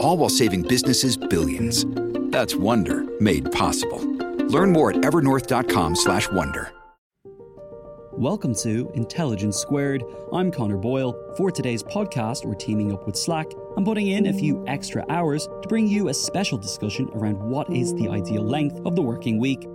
[0.00, 1.84] All while saving businesses billions.
[2.30, 4.00] That's Wonder made possible.
[4.48, 6.72] Learn more at evernorth.com/wonder.
[8.12, 10.02] Welcome to Intelligence Squared.
[10.32, 11.14] I'm Connor Boyle.
[11.36, 13.46] For today's podcast, we're teaming up with Slack
[13.76, 17.72] and putting in a few extra hours to bring you a special discussion around what
[17.72, 19.68] is the ideal length of the working week.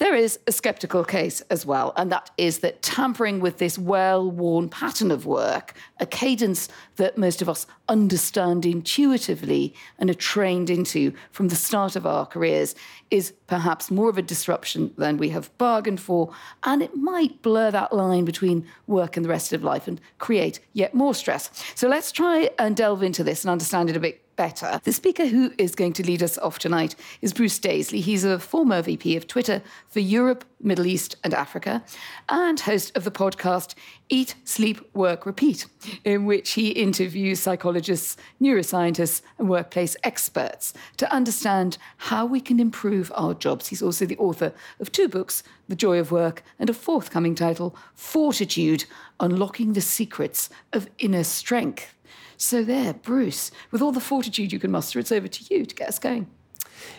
[0.01, 4.31] There is a skeptical case as well, and that is that tampering with this well
[4.31, 10.71] worn pattern of work, a cadence that most of us understand intuitively and are trained
[10.71, 12.73] into from the start of our careers,
[13.11, 16.33] is perhaps more of a disruption than we have bargained for,
[16.63, 20.59] and it might blur that line between work and the rest of life and create
[20.73, 21.51] yet more stress.
[21.75, 24.81] So let's try and delve into this and understand it a bit better.
[24.85, 28.01] The speaker who is going to lead us off tonight is Bruce Daisley.
[28.01, 31.83] He's a former VP of Twitter for Europe, Middle East, and Africa,
[32.27, 33.75] and host of the podcast
[34.09, 35.67] Eat, Sleep, Work, Repeat,
[36.03, 43.11] in which he interviews psychologists, neuroscientists, and workplace experts to understand how we can improve
[43.13, 43.67] our jobs.
[43.67, 47.75] He's also the author of two books, The Joy of Work, and a forthcoming title,
[47.93, 48.85] Fortitude
[49.19, 51.93] Unlocking the Secrets of Inner Strength.
[52.37, 55.75] So, there, Bruce, with all the fortitude you can muster, it's over to you to
[55.75, 56.27] get us going.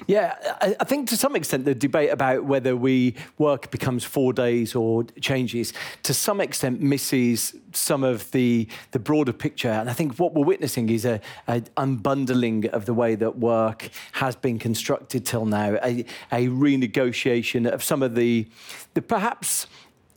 [0.07, 4.75] Yeah, I, think to some extent the debate about whether we work becomes four days
[4.75, 5.73] or changes
[6.05, 9.71] to some extent misses some of the the broader picture.
[9.71, 13.91] And I think what we're witnessing is a, a unbundling of the way that work
[14.13, 18.49] has been constructed till now, a, a renegotiation of some of the
[18.95, 19.67] the perhaps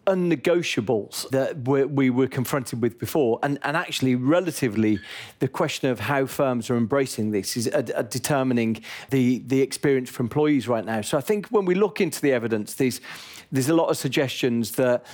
[0.05, 3.39] unnegotiables that we were confronted with before.
[3.43, 4.99] And, and actually, relatively,
[5.39, 9.39] the question of how firms are embracing this is uh, a, a uh, determining the,
[9.47, 11.01] the experience for employees right now.
[11.01, 13.01] So I think when we look into the evidence, there's,
[13.51, 15.05] there's a lot of suggestions that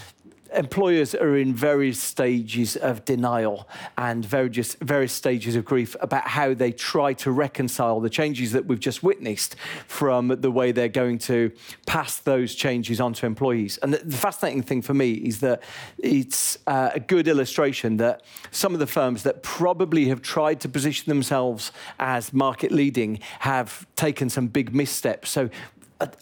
[0.54, 3.68] employers are in various stages of denial
[3.98, 8.66] and various, various stages of grief about how they try to reconcile the changes that
[8.66, 9.56] we've just witnessed
[9.88, 11.52] from the way they're going to
[11.86, 13.78] pass those changes on to employees.
[13.80, 15.64] And the fascinating thing for me is that
[15.98, 18.22] it's uh, a good illustration that
[18.52, 23.86] some of the firms that probably have tried to position themselves as market leading have
[23.96, 25.30] taken some big missteps.
[25.30, 25.50] So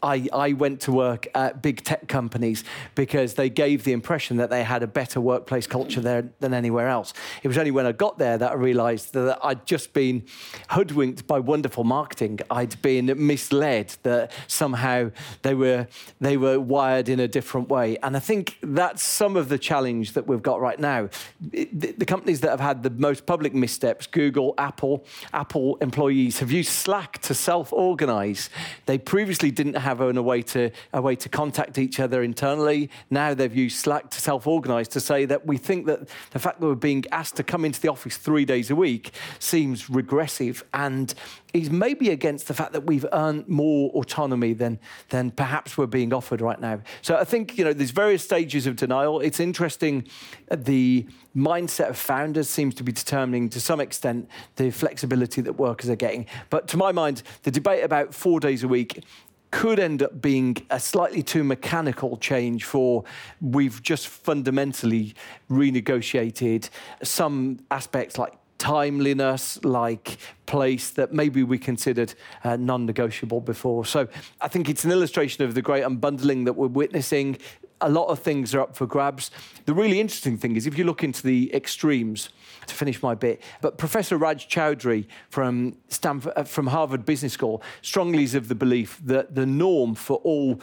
[0.03, 2.63] I, I went to work at big tech companies
[2.95, 6.87] because they gave the impression that they had a better workplace culture there than anywhere
[6.87, 7.13] else.
[7.43, 10.23] It was only when I got there that I realized that I'd just been
[10.69, 12.39] hoodwinked by wonderful marketing.
[12.49, 15.11] I'd been misled that somehow
[15.41, 15.87] they were,
[16.19, 17.97] they were wired in a different way.
[18.03, 21.09] And I think that's some of the challenge that we've got right now.
[21.41, 26.51] The, the companies that have had the most public missteps, Google, Apple, Apple employees have
[26.51, 28.49] used Slack to self-organize.
[28.85, 32.89] They previously didn't have a way to a way to contact each other internally.
[33.09, 36.67] Now they've used Slack to self-organize to say that we think that the fact that
[36.67, 41.13] we're being asked to come into the office three days a week seems regressive and
[41.53, 44.79] is maybe against the fact that we've earned more autonomy than
[45.09, 46.79] than perhaps we're being offered right now.
[47.01, 49.19] So I think you know there's various stages of denial.
[49.19, 50.07] It's interesting
[50.51, 55.53] uh, the mindset of founders seems to be determining to some extent the flexibility that
[55.53, 56.25] workers are getting.
[56.49, 59.03] But to my mind, the debate about four days a week
[59.51, 63.03] could end up being a slightly too mechanical change for
[63.41, 65.15] we've just fundamentally
[65.49, 66.69] renegotiated
[67.03, 72.13] some aspects like timeliness, like place that maybe we considered
[72.43, 73.85] uh, non negotiable before.
[73.85, 74.07] So
[74.39, 77.37] I think it's an illustration of the great unbundling that we're witnessing.
[77.81, 79.31] A lot of things are up for grabs.
[79.65, 82.29] The really interesting thing is if you look into the extremes,
[82.69, 87.61] to finish my bit, but Professor Raj Choudhury from, Stanford, uh, from Harvard Business School
[87.81, 90.61] strongly is of the belief that the norm for all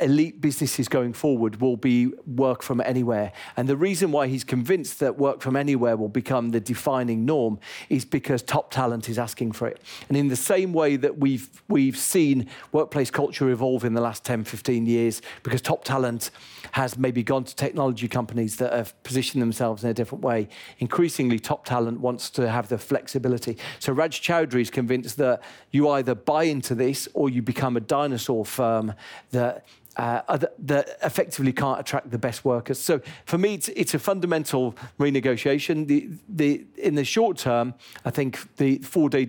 [0.00, 3.32] elite businesses going forward will be work from anywhere.
[3.56, 7.58] And the reason why he's convinced that work from anywhere will become the defining norm
[7.88, 9.82] is because top talent is asking for it.
[10.08, 14.24] And in the same way that we've, we've seen workplace culture evolve in the last
[14.24, 16.30] 10, 15 years, because top talent
[16.72, 20.48] has maybe gone to technology companies that have positioned themselves in a different way,
[20.78, 23.56] increasingly top talent wants to have the flexibility.
[23.78, 27.80] So Raj Choudhury is convinced that you either buy into this or you become a
[27.80, 28.94] dinosaur firm
[29.30, 29.64] that
[29.98, 32.78] uh, that effectively can't attract the best workers.
[32.78, 35.86] So for me, it's, it's a fundamental renegotiation.
[35.86, 37.74] The, the, in the short term,
[38.04, 39.28] I think the four-day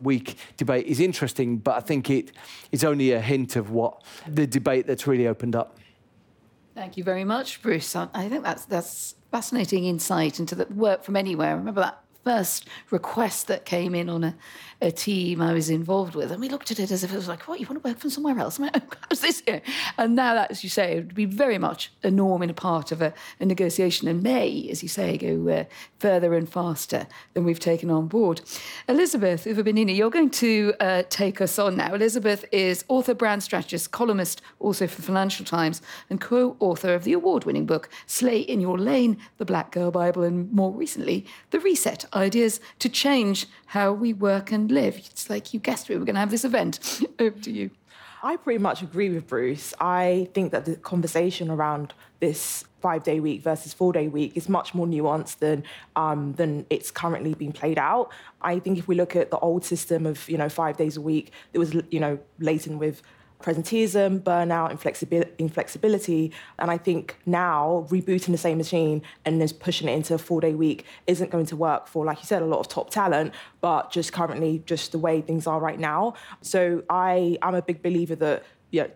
[0.00, 2.32] week debate is interesting, but I think it
[2.72, 5.76] is only a hint of what the debate that's really opened up.
[6.74, 7.96] Thank you very much, Bruce.
[7.96, 11.56] I think that's that's fascinating insight into the work from anywhere.
[11.56, 14.34] Remember that first request that came in on a,
[14.82, 17.28] a team I was involved with, and we looked at it as if it was
[17.28, 19.62] like, "What you want to work from somewhere else?" I'm like, oh, "How's this here?"
[19.96, 22.54] And now that, as you say, it would be very much a norm in a
[22.54, 25.64] part of a, a negotiation, and may, as you say, go uh,
[26.00, 28.40] further and faster than we've taken on board.
[28.88, 31.94] Elizabeth Uviebinené, you're going to uh, take us on now.
[31.94, 35.80] Elizabeth is author, brand strategist, columnist, also for Financial Times,
[36.10, 40.52] and co-author of the award-winning book "Slay in Your Lane: The Black Girl Bible," and
[40.52, 44.96] more recently, "The Reset." Ideas to change how we work and live.
[44.96, 47.02] It's like you guessed we were going to have this event.
[47.18, 47.70] Over to you.
[48.22, 49.74] I pretty much agree with Bruce.
[49.80, 54.48] I think that the conversation around this five day week versus four day week is
[54.48, 55.64] much more nuanced than
[55.96, 58.10] um, than it's currently being played out.
[58.40, 61.00] I think if we look at the old system of you know five days a
[61.00, 63.02] week, it was you know laden with
[63.40, 64.70] presenteeism, burnout,
[65.38, 66.32] inflexibility.
[66.58, 70.40] And I think now rebooting the same machine and just pushing it into a four
[70.40, 73.32] day week isn't going to work for, like you said, a lot of top talent,
[73.60, 76.14] but just currently just the way things are right now.
[76.40, 78.44] So I am a big believer that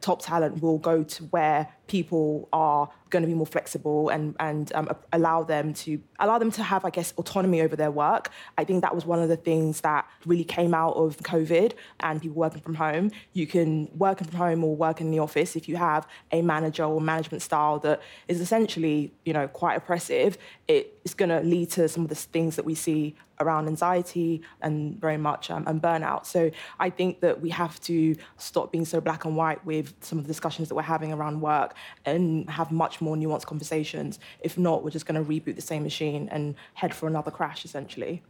[0.01, 4.73] top talent will go to where people are going to be more flexible and and
[4.77, 8.31] um, allow them to allow them to have, I guess, autonomy over their work.
[8.57, 12.23] I think that was one of the things that really came out of COVID and
[12.23, 13.11] people working from home.
[13.33, 16.85] You can work from home or work in the office if you have a manager
[16.85, 20.39] or management style that is essentially, you know, quite oppressive.
[20.69, 25.01] It's going to lead to some of the things that we see around anxiety and
[25.01, 26.27] very much um, and burnout.
[26.27, 30.19] So I think that we have to stop being so black and white with some
[30.19, 34.19] of the discussions that we're having around work and have much more nuanced conversations.
[34.41, 37.65] If not, we're just going to reboot the same machine and head for another crash,
[37.65, 38.23] essentially.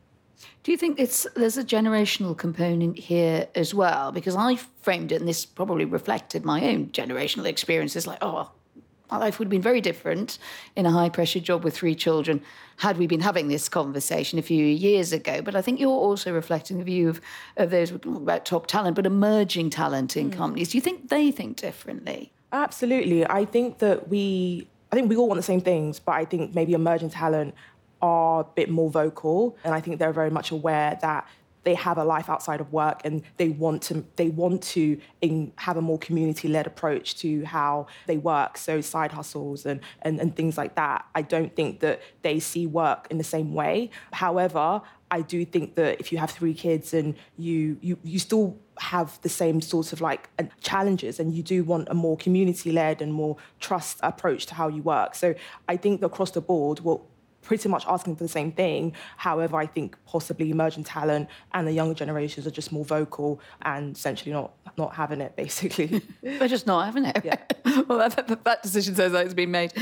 [0.62, 4.10] Do you think it's there's a generational component here as well?
[4.12, 8.06] Because I framed it, and this probably reflected my own generational experiences.
[8.06, 8.50] Like, oh,
[9.10, 10.38] my life would have been very different
[10.76, 12.42] in a high pressure job with three children
[12.76, 15.42] had we been having this conversation a few years ago.
[15.42, 17.20] But I think you're also reflecting the view of,
[17.56, 20.36] of those about top talent, but emerging talent in mm.
[20.36, 20.70] companies.
[20.70, 22.32] Do you think they think differently?
[22.52, 23.26] Absolutely.
[23.28, 26.54] I think that we, I think we all want the same things, but I think
[26.54, 27.54] maybe emerging talent
[28.02, 29.56] are a bit more vocal.
[29.62, 31.26] And I think they're very much aware that
[31.64, 35.52] they have a life outside of work and they want to they want to in,
[35.56, 40.36] have a more community-led approach to how they work so side hustles and, and and
[40.36, 44.80] things like that i don't think that they see work in the same way however
[45.10, 49.20] i do think that if you have three kids and you you you still have
[49.22, 53.02] the same sorts of like uh, challenges and you do want a more community led
[53.02, 55.14] and more trust approach to how you work.
[55.14, 55.34] So
[55.68, 57.00] i think across the board what
[57.42, 58.94] pretty much asking for the same thing.
[59.16, 63.96] However, I think possibly emerging talent and the younger generations are just more vocal and
[63.96, 66.02] essentially not not having it, basically.
[66.22, 67.20] They're just not having it.
[67.24, 67.38] Yeah.
[67.88, 69.72] well, that, that, that, decision says that it's been made.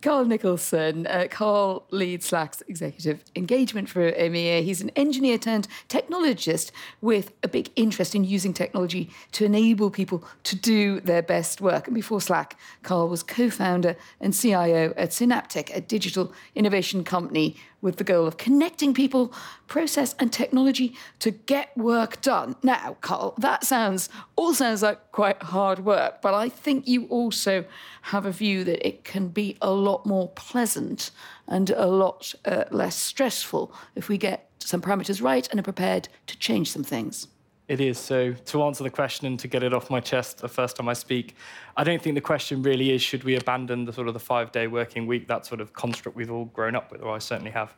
[0.00, 1.06] Karl Nicholson.
[1.06, 4.62] Uh, Karl leads Slack's executive engagement for EMEA.
[4.62, 10.24] He's an engineer turned technologist with a big interest in using technology to enable people
[10.44, 11.86] to do their best work.
[11.86, 17.56] And before Slack, Karl was co founder and CIO at Synaptic, a digital innovation company
[17.80, 19.32] with the goal of connecting people,
[19.66, 22.56] process, and technology to get work done.
[22.62, 27.64] Now, Karl, that sounds all sounds like quite hard work, but I think you also
[28.02, 31.10] have a view that it can be a lot more pleasant
[31.46, 36.08] and a lot uh, less stressful if we get some parameters right and are prepared
[36.26, 37.28] to change some things.
[37.68, 37.98] It is.
[37.98, 40.88] So, to answer the question and to get it off my chest the first time
[40.88, 41.36] I speak,
[41.76, 44.50] I don't think the question really is should we abandon the sort of the five
[44.52, 47.50] day working week, that sort of construct we've all grown up with, or I certainly
[47.50, 47.74] have.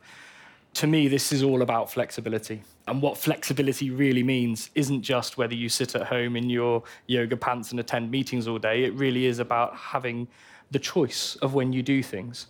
[0.75, 2.61] To me, this is all about flexibility.
[2.87, 7.35] And what flexibility really means isn't just whether you sit at home in your yoga
[7.35, 8.85] pants and attend meetings all day.
[8.85, 10.29] It really is about having
[10.71, 12.47] the choice of when you do things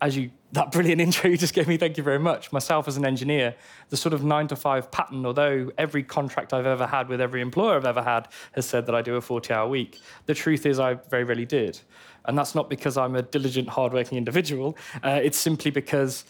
[0.00, 2.52] as you that brilliant intro you just gave me, thank you very much.
[2.52, 3.54] Myself as an engineer,
[3.90, 7.40] the sort of nine to five pattern, although every contract I've ever had with every
[7.40, 10.66] employer I've ever had has said that I do a 40 hour week, the truth
[10.66, 11.80] is I very rarely did.
[12.24, 14.76] And that's not because I'm a diligent, hardworking individual.
[15.02, 16.24] Uh, it's simply because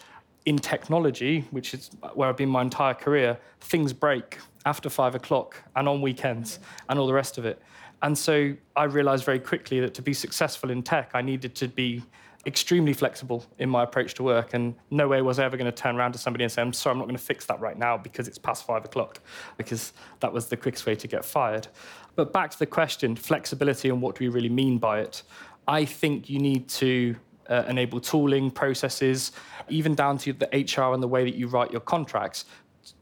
[0.44, 5.62] in technology, which is where I've been my entire career, things break after five o'clock
[5.76, 6.58] and on weekends
[6.88, 7.60] and all the rest of it.
[8.02, 11.68] And so I realized very quickly that to be successful in tech, I needed to
[11.68, 12.02] be
[12.46, 15.76] extremely flexible in my approach to work, and no way was I ever going to
[15.76, 17.78] turn around to somebody and say, I'm sorry, I'm not going to fix that right
[17.78, 19.20] now because it's past five o'clock,
[19.56, 21.68] because that was the quickest way to get fired.
[22.16, 25.22] But back to the question flexibility and what do we really mean by it?
[25.68, 27.14] I think you need to
[27.48, 29.32] uh, enable tooling, processes,
[29.68, 32.46] even down to the HR and the way that you write your contracts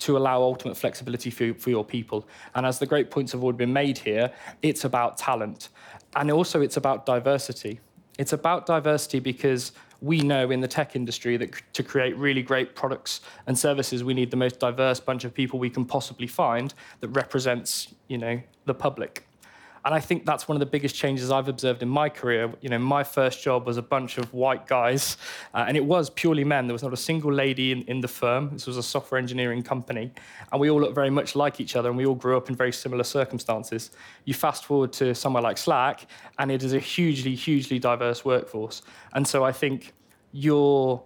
[0.00, 2.26] to allow ultimate flexibility for, for your people.
[2.54, 5.68] And as the great points have already been made here, it's about talent.
[6.16, 7.80] And also, it's about diversity.
[8.18, 12.74] It's about diversity because we know in the tech industry that to create really great
[12.74, 16.74] products and services, we need the most diverse bunch of people we can possibly find
[17.00, 19.27] that represents, you know, the public.
[19.84, 22.52] And I think that's one of the biggest changes I've observed in my career.
[22.60, 25.16] You know, my first job was a bunch of white guys,
[25.54, 26.66] uh, and it was purely men.
[26.66, 28.50] There was not a single lady in, in the firm.
[28.52, 30.12] This was a software engineering company,
[30.52, 32.56] and we all looked very much like each other, and we all grew up in
[32.56, 33.90] very similar circumstances.
[34.24, 36.06] You fast forward to somewhere like Slack,
[36.38, 38.82] and it is a hugely, hugely diverse workforce.
[39.14, 39.92] And so I think
[40.32, 41.02] your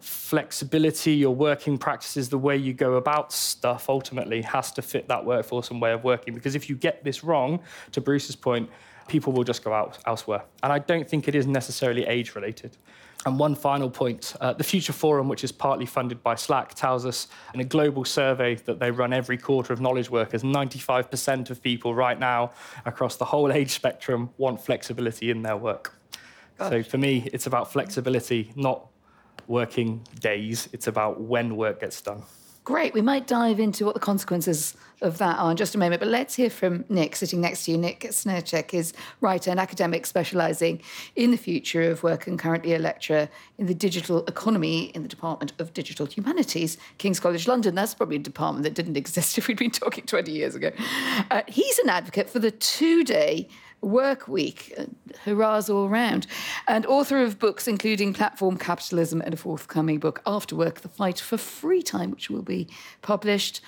[0.00, 5.24] flexibility, your working practices, the way you go about stuff ultimately has to fit that
[5.24, 6.34] workforce and way of working.
[6.34, 7.60] Because if you get this wrong,
[7.92, 8.68] to Bruce's point,
[9.08, 10.44] people will just go out elsewhere.
[10.62, 12.76] And I don't think it is necessarily age related.
[13.24, 17.04] And one final point uh, the Future Forum, which is partly funded by Slack, tells
[17.04, 21.62] us in a global survey that they run every quarter of knowledge workers, 95% of
[21.62, 22.52] people right now
[22.84, 25.98] across the whole age spectrum want flexibility in their work.
[26.58, 26.70] Gosh.
[26.70, 28.86] So for me, it's about flexibility, not
[29.48, 30.68] working days.
[30.72, 32.22] It's about when work gets done.
[32.66, 32.92] Great.
[32.94, 36.08] We might dive into what the consequences of that are in just a moment, but
[36.08, 37.78] let's hear from Nick sitting next to you.
[37.78, 40.82] Nick Srnicek is writer and academic specialising
[41.14, 45.08] in the future of work and currently a lecturer in the digital economy in the
[45.08, 47.76] Department of Digital Humanities, King's College London.
[47.76, 50.72] That's probably a department that didn't exist if we'd been talking 20 years ago.
[51.30, 53.48] Uh, he's an advocate for the two day
[53.80, 54.72] work week.
[54.76, 54.84] Uh,
[55.24, 56.26] hurrahs all round.
[56.66, 61.18] And author of books including Platform Capitalism and a forthcoming book, After Work The Fight
[61.20, 62.68] for Free Time, which will be
[63.02, 63.60] published,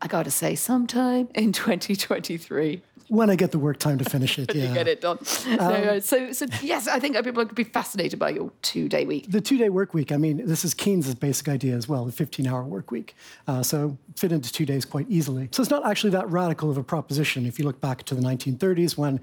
[0.00, 4.54] I gotta say, sometime in 2023 when I get the work time to finish it.
[4.54, 4.68] yeah.
[4.68, 5.18] you get it done.
[5.46, 9.30] Um, no, so, so yes, I think people would be fascinated by your two-day week.
[9.30, 10.12] The two-day work week.
[10.12, 13.14] I mean, this is Keynes' basic idea as well, the 15-hour work week.
[13.46, 15.48] Uh, so fit into two days quite easily.
[15.52, 18.22] So it's not actually that radical of a proposition if you look back to the
[18.22, 19.20] 1930s when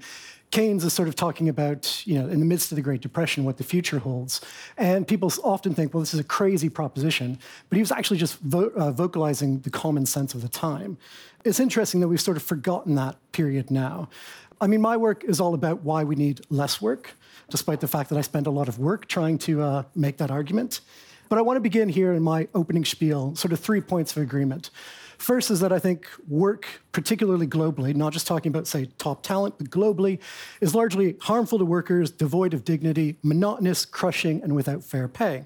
[0.54, 3.42] Keynes is sort of talking about, you know, in the midst of the Great Depression,
[3.42, 4.40] what the future holds.
[4.76, 8.38] And people often think, well, this is a crazy proposition, but he was actually just
[8.38, 10.96] vo- uh, vocalizing the common sense of the time.
[11.44, 14.08] It's interesting that we've sort of forgotten that period now.
[14.62, 17.10] I mean, my work is all about why we need less work,
[17.50, 20.30] despite the fact that I spend a lot of work trying to uh, make that
[20.30, 20.80] argument.
[21.28, 24.22] But I want to begin here in my opening spiel, sort of three points of
[24.22, 24.70] agreement.
[25.18, 29.58] First is that I think work, particularly globally, not just talking about, say, top talent,
[29.58, 30.20] but globally,
[30.62, 35.44] is largely harmful to workers, devoid of dignity, monotonous, crushing, and without fair pay.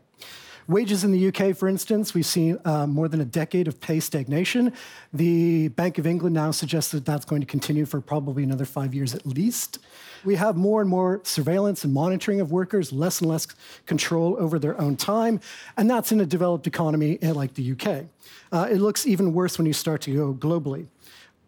[0.68, 4.00] Wages in the UK, for instance, we've seen uh, more than a decade of pay
[4.00, 4.74] stagnation.
[5.14, 8.94] The Bank of England now suggests that that's going to continue for probably another five
[8.94, 9.78] years at least.
[10.26, 13.46] We have more and more surveillance and monitoring of workers, less and less
[13.86, 15.40] control over their own time,
[15.78, 18.04] and that's in a developed economy eh, like the UK.
[18.52, 20.86] Uh, it looks even worse when you start to go globally.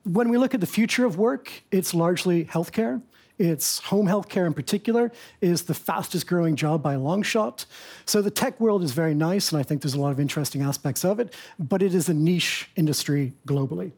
[0.05, 3.03] When we look at the future of work, it's largely healthcare.
[3.41, 7.65] It's home health care in particular is the fastest growing job by a long shot.
[8.05, 10.61] So the tech world is very nice, and I think there's a lot of interesting
[10.61, 13.93] aspects of it, but it is a niche industry globally.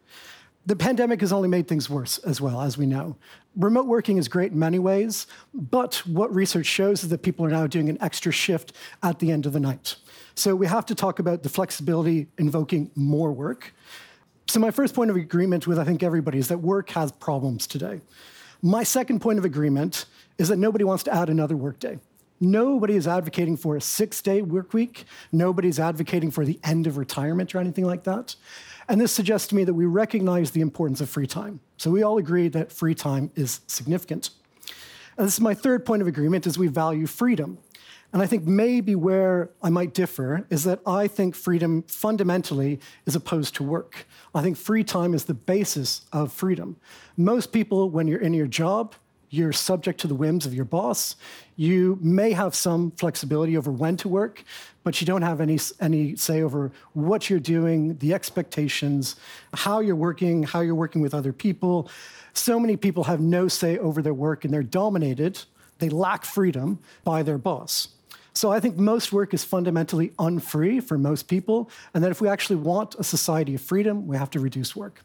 [0.66, 3.16] The pandemic has only made things worse as well, as we know.
[3.56, 7.50] Remote working is great in many ways, but what research shows is that people are
[7.50, 8.72] now doing an extra shift
[9.02, 9.96] at the end of the night.
[10.36, 13.74] So we have to talk about the flexibility invoking more work.
[14.46, 17.66] So my first point of agreement with I think everybody is that work has problems
[17.66, 18.02] today.
[18.62, 20.06] My second point of agreement
[20.38, 21.98] is that nobody wants to add another workday.
[22.40, 25.04] Nobody is advocating for a six day work week.
[25.32, 28.36] Nobody is advocating for the end of retirement or anything like that.
[28.88, 31.60] And this suggests to me that we recognize the importance of free time.
[31.76, 34.30] So we all agree that free time is significant.
[35.16, 37.58] And this is my third point of agreement is we value freedom.
[38.12, 43.16] And I think maybe where I might differ is that I think freedom fundamentally is
[43.16, 44.06] opposed to work.
[44.34, 46.76] I think free time is the basis of freedom.
[47.16, 48.94] Most people, when you're in your job,
[49.30, 51.16] you're subject to the whims of your boss.
[51.56, 54.44] You may have some flexibility over when to work,
[54.84, 59.16] but you don't have any, any say over what you're doing, the expectations,
[59.54, 61.90] how you're working, how you're working with other people.
[62.34, 65.42] So many people have no say over their work and they're dominated,
[65.78, 67.88] they lack freedom by their boss.
[68.34, 72.28] So I think most work is fundamentally unfree for most people, and that if we
[72.28, 75.02] actually want a society of freedom, we have to reduce work.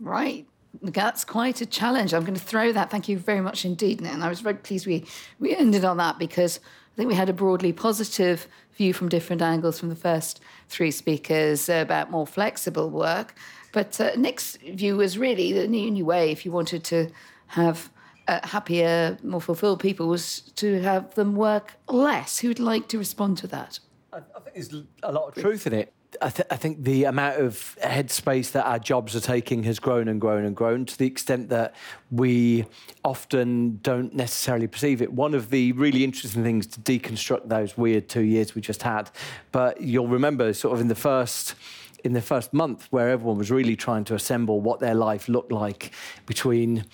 [0.00, 0.46] Right.
[0.82, 2.12] That's quite a challenge.
[2.12, 2.90] I'm going to throw that.
[2.90, 5.04] Thank you very much indeed, And I was very pleased we,
[5.38, 8.46] we ended on that because I think we had a broadly positive
[8.76, 13.34] view from different angles from the first three speakers about more flexible work.
[13.72, 17.10] But uh, Nick's view was really the only way if you wanted to
[17.48, 17.90] have
[18.28, 22.38] uh, happier, more fulfilled people was to have them work less.
[22.38, 23.78] Who'd like to respond to that?
[24.12, 25.92] I, I think there's a lot of truth in it.
[26.22, 30.06] I, th- I, think the amount of headspace that our jobs are taking has grown
[30.06, 31.74] and grown and grown to the extent that
[32.12, 32.66] we
[33.04, 35.12] often don't necessarily perceive it.
[35.12, 39.10] One of the really interesting things to deconstruct those weird two years we just had,
[39.50, 41.56] but you'll remember sort of in the first
[42.04, 45.50] in the first month where everyone was really trying to assemble what their life looked
[45.50, 45.90] like
[46.26, 46.84] between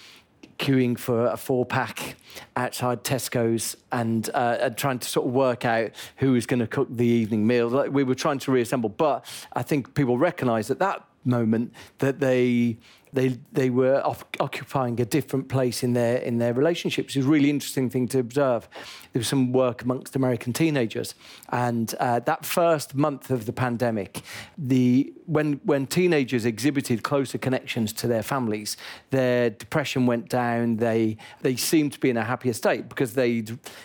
[0.60, 2.16] queuing for a four pack
[2.54, 6.88] outside Tesco's and, uh, trying to sort of work out who was going to cook
[6.90, 7.68] the evening meal.
[7.68, 12.20] Like we were trying to reassemble, but I think people recognise at that moment that
[12.20, 12.78] they
[13.12, 17.16] they they were off, occupying a different place in their in their relationships.
[17.16, 18.68] It was a really interesting thing to observe.
[19.12, 21.14] There was some work amongst American teenagers,
[21.48, 24.22] and uh, that first month of the pandemic,
[24.56, 28.76] the when when teenagers exhibited closer connections to their families,
[29.10, 30.76] their depression went down.
[30.76, 33.44] They they seemed to be in a happier state because they,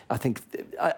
[0.10, 0.42] I think,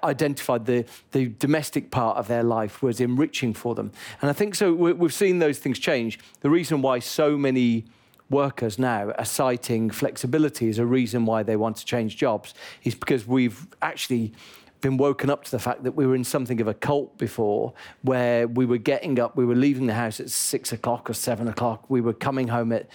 [0.04, 3.92] identified the the domestic part of their life was enriching for them.
[4.22, 4.74] And I think so.
[4.74, 6.20] We've seen those things change.
[6.42, 7.86] The reason why so many
[8.30, 12.96] workers now are citing flexibility as a reason why they want to change jobs is
[12.96, 14.34] because we've actually
[14.82, 17.74] been woken up to the fact that we were in something of a cult before
[18.04, 21.48] where we were getting up, we were leaving the house at six o'clock or seven
[21.48, 22.88] o'clock, we were coming home at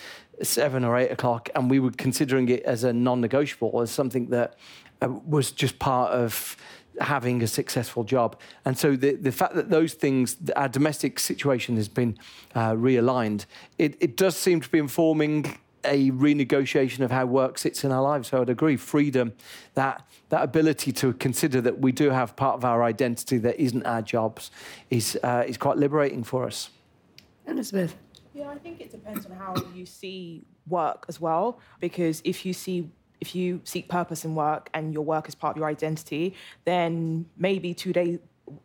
[0.42, 4.28] seven or eight o'clock, and we were considering it as a non negotiable, as something
[4.28, 4.56] that
[5.00, 6.56] uh, was just part of
[7.00, 8.38] having a successful job.
[8.64, 12.18] And so the, the fact that those things, our domestic situation has been
[12.54, 13.46] uh, realigned,
[13.78, 18.02] it, it does seem to be informing a renegotiation of how work sits in our
[18.02, 18.28] lives.
[18.28, 19.32] So I'd agree, freedom,
[19.74, 23.84] that that ability to consider that we do have part of our identity that isn't
[23.84, 24.50] our jobs,
[24.90, 26.70] is uh, is quite liberating for us.
[27.46, 27.96] Elizabeth.
[28.34, 31.58] Yeah, I think it depends on how you see work as well.
[31.80, 32.90] Because if you see
[33.22, 37.24] if you seek purpose in work and your work is part of your identity, then
[37.38, 38.18] maybe two days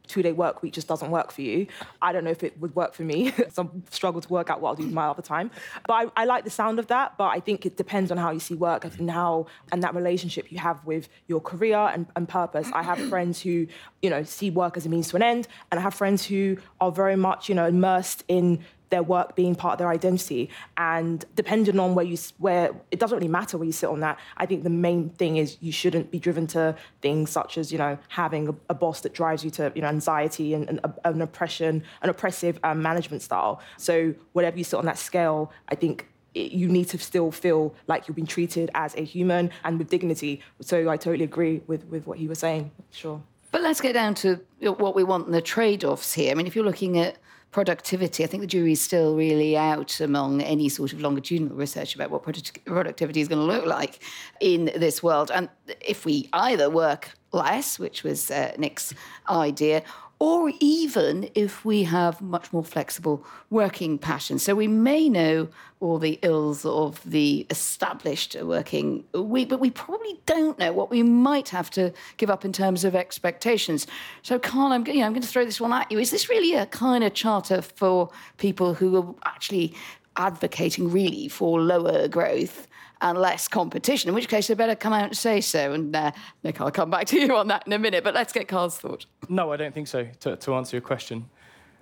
[0.08, 1.68] two day work week just doesn't work for you.
[2.02, 3.32] I don't know if it would work for me.
[3.50, 5.52] Some struggle to work out what I'll do with my other time.
[5.86, 7.18] But I, I, like the sound of that.
[7.18, 10.52] But I think it depends on how you see work and how and that relationship
[10.52, 12.68] you have with your career and, and purpose.
[12.74, 13.68] I have friends who,
[14.02, 16.58] you know, see work as a means to an end, and I have friends who
[16.82, 20.50] are very much, you know, immersed in their work being part of their identity.
[20.78, 24.20] And depending on where you where it doesn't really matter where you sit on that.
[24.38, 27.78] I think the main thing is you shouldn't be driven to things such as you
[27.78, 31.22] know having a, a boss that drives you to you know anxiety and, and an
[31.22, 33.62] oppression, an oppressive um, management style.
[33.78, 38.08] So whatever you sit on that scale, I think you need to still feel like
[38.08, 40.42] you're being treated as a human and with dignity.
[40.62, 42.72] So I totally agree with, with what he was saying.
[42.92, 43.22] Sure.
[43.52, 46.32] But let's get down to what we want and the trade offs here.
[46.32, 47.18] I mean, if you're looking at
[47.52, 52.12] productivity, I think the jury's still really out among any sort of longitudinal research about
[52.12, 54.04] what product- productivity is going to look like
[54.40, 55.32] in this world.
[55.34, 55.50] And
[55.82, 58.94] if we either work less, which was uh, Nick's
[59.30, 59.84] idea,
[60.20, 64.42] or even if we have much more flexible working patterns.
[64.42, 65.50] So we may know
[65.80, 71.04] all the ills of the established working week, but we probably don't know what we
[71.04, 73.86] might have to give up in terms of expectations.
[74.24, 76.00] So, Karl, I'm, you know, I'm going to throw this one at you.
[76.00, 79.76] Is this really a kind of charter for people who are actually
[80.16, 82.68] advocating really for lower growth
[83.02, 85.74] and less competition, in which case they better come out and say so.
[85.74, 86.12] And uh,
[86.44, 88.78] Nick, I'll come back to you on that in a minute, but let's get Carl's
[88.78, 89.06] thought.
[89.30, 91.30] No, I don't think so, to, to answer your question.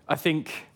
[0.07, 0.67] I think,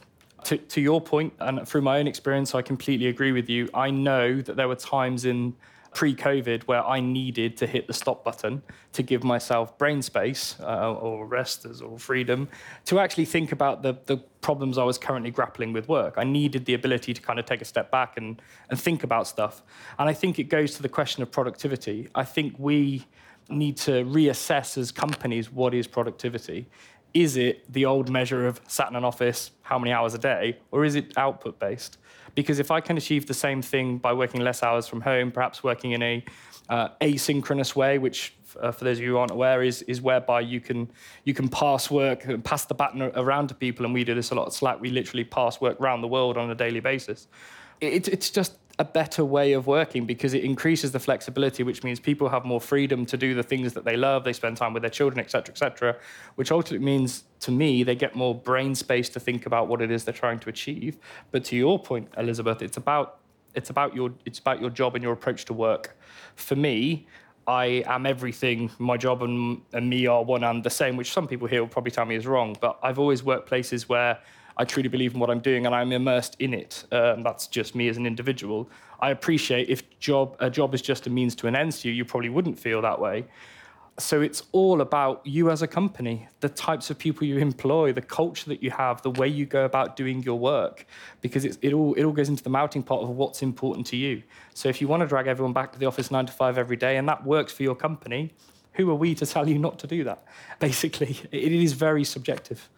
[0.46, 3.70] to, to your point, and through my own experience, I completely agree with you.
[3.74, 5.56] I know that there were times in
[5.94, 8.62] pre COVID where I needed to hit the stop button
[8.94, 12.48] to give myself brain space uh, or rest or freedom
[12.86, 16.16] to actually think about the, the problems I was currently grappling with work.
[16.18, 19.28] I needed the ability to kind of take a step back and, and think about
[19.28, 19.64] stuff.
[19.98, 22.10] And I think it goes to the question of productivity.
[22.16, 23.06] I think we
[23.50, 26.68] need to reassess as companies what is productivity.
[27.14, 30.58] Is it the old measure of sat in an office, how many hours a day,
[30.72, 31.98] or is it output based?
[32.36, 35.64] Because if I can achieve the same thing by working less hours from home, perhaps
[35.64, 36.24] working in a
[36.70, 40.42] uh, asynchronous way, which uh, for those of you who aren't aware, is is whereby
[40.42, 40.90] you can
[41.24, 44.36] you can pass work, pass the baton around to people, and we do this a
[44.36, 44.80] lot at Slack.
[44.80, 47.28] We literally pass work around the world on a daily basis.
[47.82, 52.00] It, it's just a better way of working because it increases the flexibility, which means
[52.00, 54.24] people have more freedom to do the things that they love.
[54.24, 55.98] They spend time with their children, etc., etc.,
[56.36, 59.92] which ultimately means to me they get more brain space to think about what it
[59.92, 60.98] is they're trying to achieve.
[61.32, 63.20] But to your point, Elizabeth, it's about
[63.54, 65.98] it's about your it's about your job and your approach to work.
[66.36, 67.06] For me,
[67.48, 68.72] I am everything.
[68.80, 71.68] My job and, and me are one and the same, which some people here will
[71.68, 72.56] probably tell me is wrong.
[72.62, 74.20] But I've always worked places where
[74.60, 76.84] I truly believe in what I'm doing and I'm immersed in it.
[76.92, 78.70] Um, that's just me as an individual.
[79.00, 81.94] I appreciate if job a job is just a means to an end to you,
[81.94, 83.26] you probably wouldn't feel that way.
[83.98, 88.02] So it's all about you as a company, the types of people you employ, the
[88.02, 90.86] culture that you have, the way you go about doing your work,
[91.22, 94.24] because it all it all goes into the melting pot of what's important to you.
[94.54, 96.78] So if you want to drag everyone back to the office nine to five every
[96.78, 98.34] day, and that works for your company,
[98.74, 100.26] who are we to tell you not to do that?
[100.60, 102.70] Basically, it is very subjective.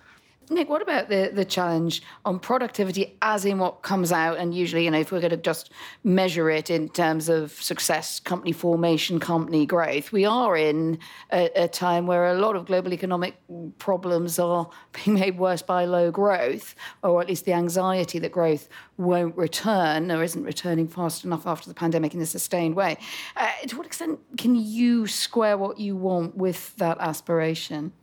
[0.49, 4.38] Nick, what about the, the challenge on productivity as in what comes out?
[4.38, 5.71] And usually, you know, if we're going to just
[6.04, 10.99] measure it in terms of success, company formation, company growth, we are in
[11.32, 13.36] a, a time where a lot of global economic
[13.77, 14.69] problems are
[15.06, 20.12] being made worse by low growth, or at least the anxiety that growth won't return
[20.12, 22.97] or isn't returning fast enough after the pandemic in a sustained way.
[23.38, 27.93] Uh, to what extent can you square what you want with that aspiration?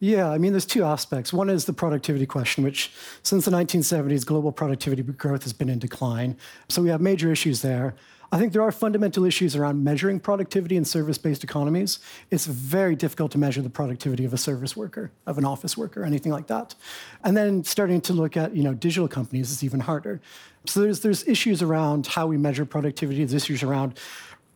[0.00, 1.32] Yeah, I mean, there's two aspects.
[1.32, 5.78] One is the productivity question, which since the 1970s, global productivity growth has been in
[5.78, 6.36] decline.
[6.68, 7.94] So we have major issues there.
[8.32, 12.00] I think there are fundamental issues around measuring productivity in service based economies.
[12.32, 16.04] It's very difficult to measure the productivity of a service worker, of an office worker,
[16.04, 16.74] anything like that.
[17.22, 20.20] And then starting to look at you know, digital companies is even harder.
[20.66, 24.00] So there's, there's issues around how we measure productivity, there's issues around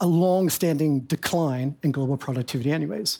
[0.00, 3.18] a long standing decline in global productivity, anyways.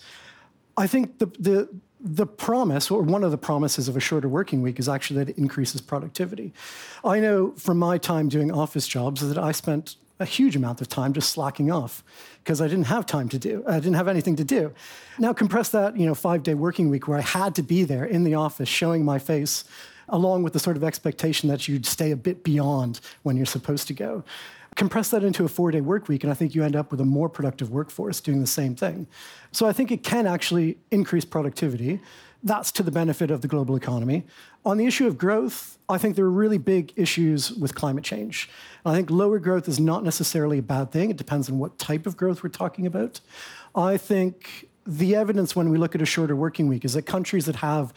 [0.77, 1.69] I think the, the,
[2.01, 5.31] the promise, or one of the promises of a shorter working week, is actually that
[5.31, 6.53] it increases productivity.
[7.05, 10.89] I know from my time doing office jobs that I spent a huge amount of
[10.89, 12.03] time just slacking off
[12.43, 13.63] because I didn't have time to do.
[13.69, 14.73] I didn't have anything to do.
[15.19, 18.25] Now compress that, you know, five-day working week where I had to be there in
[18.25, 19.65] the office showing my face
[20.09, 23.87] along with the sort of expectation that you'd stay a bit beyond when you're supposed
[23.89, 24.25] to go.
[24.79, 27.01] Compress that into a four day work week, and I think you end up with
[27.01, 29.09] a more productive workforce doing the same thing.
[29.51, 32.01] So I think it can actually increase productivity.
[32.45, 34.25] That's to the benefit of the global economy.
[34.65, 38.49] On the issue of growth, I think there are really big issues with climate change.
[38.87, 41.11] I think lower growth is not necessarily a bad thing.
[41.11, 43.21] It depends on what type of growth we're talking about.
[43.75, 47.47] I think the evidence when we look at a shorter working week is that countries
[47.47, 47.93] that have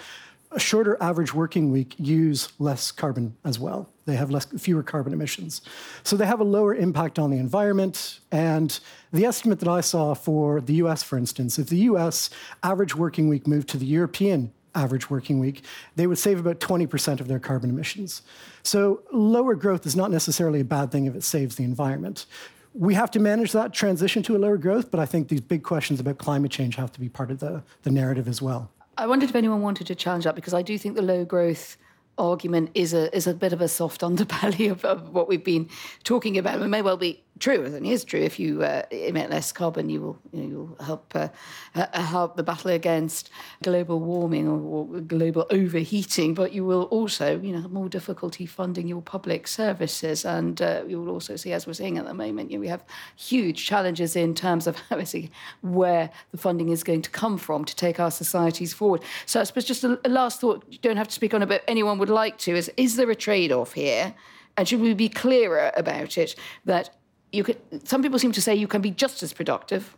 [0.51, 3.89] a shorter average working week use less carbon as well.
[4.05, 5.61] They have less, fewer carbon emissions.
[6.03, 8.19] So they have a lower impact on the environment.
[8.31, 8.77] And
[9.13, 12.29] the estimate that I saw for the US, for instance, if the US
[12.63, 15.63] average working week moved to the European average working week,
[15.95, 18.21] they would save about 20% of their carbon emissions.
[18.63, 22.25] So lower growth is not necessarily a bad thing if it saves the environment.
[22.73, 25.63] We have to manage that transition to a lower growth, but I think these big
[25.63, 28.71] questions about climate change have to be part of the, the narrative as well.
[28.97, 31.77] I wondered if anyone wanted to challenge that because I do think the low growth
[32.17, 35.69] argument is a is a bit of a soft underbelly of, of what we've been
[36.03, 36.61] talking about.
[36.61, 38.19] It may well be true, and it is true.
[38.19, 41.29] If you uh, emit less carbon, you will you you'll help uh,
[41.75, 43.29] uh, help the battle against
[43.63, 46.33] global warming or, or, global overheating.
[46.33, 50.83] But you will also you know have more difficulty funding your public services, and uh,
[50.87, 52.83] you will also see, as we're seeing at the moment, you know, we have
[53.15, 57.75] huge challenges in terms of obviously where the funding is going to come from to
[57.75, 59.01] take our societies forward.
[59.25, 60.65] So I suppose just a, a last thought.
[60.69, 62.55] You don't have to speak on it, but anyone would like to.
[62.55, 64.13] Is is there a trade off here?
[64.57, 66.89] And should we be clearer about it that
[67.31, 69.95] you could, some people seem to say you can be just as productive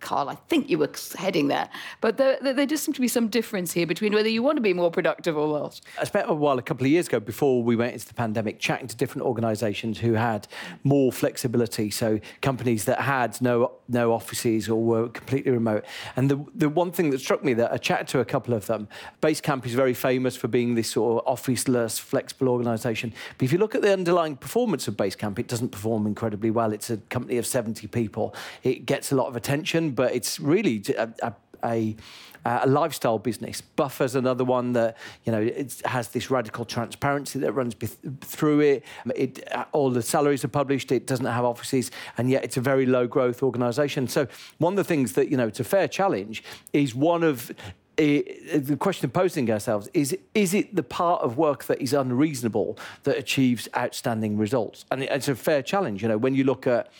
[0.00, 1.68] Karl, I think you were heading there.
[2.00, 4.62] But there, there, does seem to be some difference here between whether you want to
[4.62, 5.80] be more productive or not.
[6.00, 8.60] I spent a while, a couple of years ago, before we went into the pandemic,
[8.60, 10.46] chatting to different organisations who had
[10.84, 11.90] more flexibility.
[11.90, 15.84] So companies that had no no offices or were completely remote.
[16.16, 18.66] And the the one thing that struck me that I chatted to a couple of
[18.66, 18.88] them.
[19.20, 23.12] Basecamp is very famous for being this sort of officeless, flexible organisation.
[23.36, 26.72] But if you look at the underlying performance of Basecamp, it doesn't perform incredibly well.
[26.72, 28.34] It's a company of 70 people.
[28.62, 31.32] It gets a lot of attention but it's really a, a,
[31.64, 31.96] a
[32.44, 33.60] a lifestyle business.
[33.60, 37.74] Buffer's another one that you know it has this radical transparency that runs
[38.20, 38.84] through it.
[39.14, 40.92] It uh, all the salaries are published.
[40.92, 44.08] It doesn't have offices, and yet it's a very low growth organisation.
[44.08, 44.26] So
[44.58, 47.52] one of the things that you know it's a fair challenge is one of
[47.98, 51.92] it, the question of posing ourselves is is it the part of work that is
[51.92, 56.66] unreasonable that achieves outstanding results and it's a fair challenge you know when you look
[56.66, 56.92] at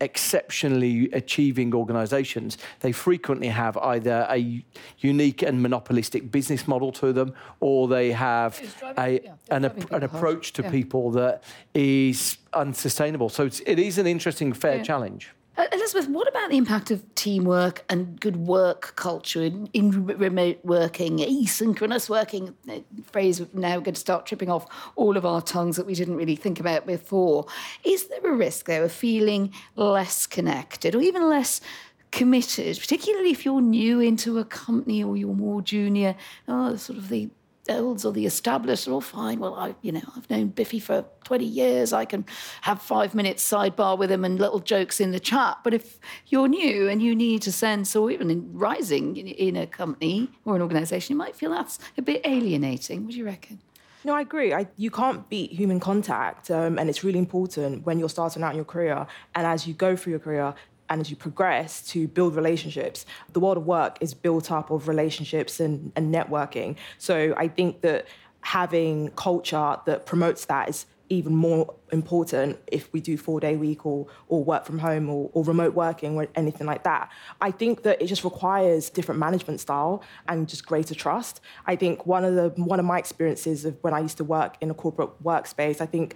[0.00, 4.64] exceptionally achieving organizations they frequently have either a
[4.98, 8.60] unique and monopolistic business model to them or they have
[8.98, 10.70] a, yeah, an, an approach to yeah.
[10.70, 11.42] people that
[11.74, 14.82] is unsustainable so it's, it is an interesting fair yeah.
[14.82, 20.58] challenge Uh, Elizabeth, what about the impact of teamwork and good work culture in, remote
[20.62, 22.54] working, asynchronous working?
[22.68, 24.66] A phrase now going to start tripping off
[24.96, 27.46] all of our tongues that we didn't really think about before.
[27.84, 31.62] Is there a risk, though, of feeling less connected or even less
[32.10, 36.16] committed, particularly if you're new into a company or you're more junior?
[36.46, 37.30] Oh, sort of the
[37.68, 39.38] olds or the established are all fine.
[39.38, 41.92] Well, I, you know, I've known Biffy for 20 years.
[41.92, 42.24] I can
[42.62, 45.58] have five minutes sidebar with him and little jokes in the chat.
[45.64, 45.98] But if
[46.28, 50.30] you're new and you need a sense, or even in rising in, in a company
[50.44, 53.04] or an organisation, you might feel that's a bit alienating.
[53.04, 53.60] What do you reckon?
[54.04, 54.54] No, I agree.
[54.54, 58.50] I, you can't beat human contact, um, and it's really important when you're starting out
[58.50, 59.04] in your career.
[59.34, 60.54] And as you go through your career,
[60.88, 64.88] and as you progress to build relationships, the world of work is built up of
[64.88, 66.76] relationships and, and networking.
[66.98, 68.06] So I think that
[68.40, 73.86] having culture that promotes that is even more important if we do four day week
[73.86, 77.10] or or work from home or, or remote working or anything like that.
[77.40, 81.40] I think that it just requires different management style and just greater trust.
[81.66, 84.56] I think one of the one of my experiences of when I used to work
[84.60, 86.14] in a corporate workspace, I think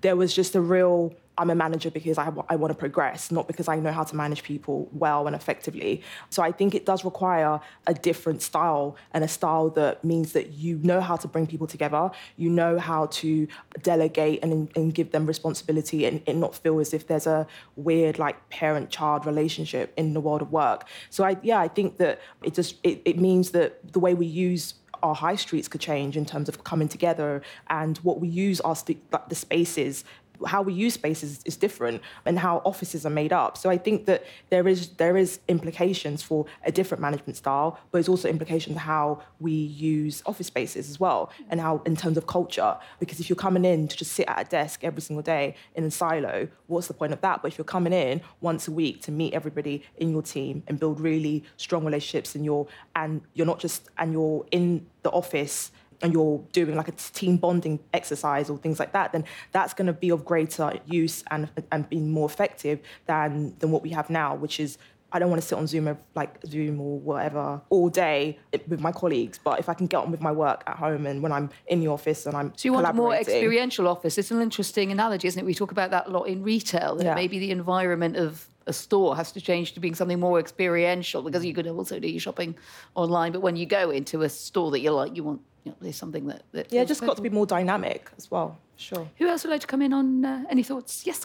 [0.00, 3.46] there was just a real I'm a manager because I, I want to progress, not
[3.46, 6.02] because I know how to manage people well and effectively.
[6.30, 10.52] So I think it does require a different style and a style that means that
[10.52, 13.48] you know how to bring people together, you know how to
[13.82, 18.18] delegate and, and give them responsibility and, and not feel as if there's a weird
[18.18, 20.86] like parent-child relationship in the world of work.
[21.08, 24.26] So I yeah, I think that it just it, it means that the way we
[24.26, 28.60] use our high streets could change in terms of coming together and what we use
[28.60, 30.04] our st- the spaces
[30.46, 33.56] how we use spaces is different and how offices are made up.
[33.56, 37.98] So I think that there is there is implications for a different management style, but
[37.98, 42.26] it's also implications how we use office spaces as well and how in terms of
[42.26, 42.76] culture.
[42.98, 45.84] Because if you're coming in to just sit at a desk every single day in
[45.84, 47.42] a silo, what's the point of that?
[47.42, 50.78] But if you're coming in once a week to meet everybody in your team and
[50.78, 52.66] build really strong relationships and you're
[52.96, 57.36] and you're not just and you're in the office and you're doing like a team
[57.36, 61.48] bonding exercise or things like that, then that's going to be of greater use and
[61.70, 64.78] and be more effective than than what we have now, which is
[65.12, 68.92] I don't want to sit on Zoom like Zoom or whatever all day with my
[68.92, 69.38] colleagues.
[69.42, 71.80] But if I can get on with my work at home and when I'm in
[71.80, 74.16] the office and I'm so you want a more experiential office.
[74.16, 75.44] It's an interesting analogy, isn't it?
[75.44, 76.96] We talk about that a lot in retail.
[76.96, 77.14] That yeah.
[77.14, 81.44] maybe the environment of a store has to change to being something more experiential because
[81.44, 82.54] you could also do your shopping
[82.94, 83.32] online.
[83.32, 85.96] But when you go into a store that you like, you want you know, there's
[85.96, 88.58] something that, that yeah, just got to be more dynamic as well.
[88.76, 89.08] Sure.
[89.18, 91.06] Who else would like to come in on uh, any thoughts?
[91.06, 91.24] Yes.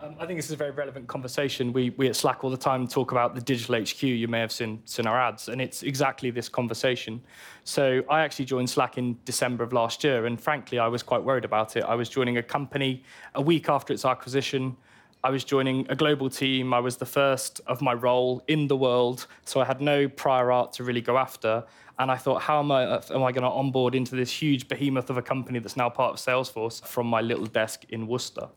[0.00, 1.72] Um, I think this is a very relevant conversation.
[1.72, 4.02] We, we at Slack all the time talk about the digital HQ.
[4.02, 7.22] You may have seen, seen our ads, and it's exactly this conversation.
[7.64, 11.22] So I actually joined Slack in December of last year, and frankly, I was quite
[11.22, 11.84] worried about it.
[11.84, 13.02] I was joining a company
[13.34, 14.76] a week after its acquisition.
[15.24, 16.74] I was joining a global team.
[16.74, 20.52] I was the first of my role in the world, so I had no prior
[20.52, 21.64] art to really go after.
[21.98, 25.08] And I thought, how am I, am I going to onboard into this huge behemoth
[25.08, 28.48] of a company that's now part of Salesforce from my little desk in Worcester?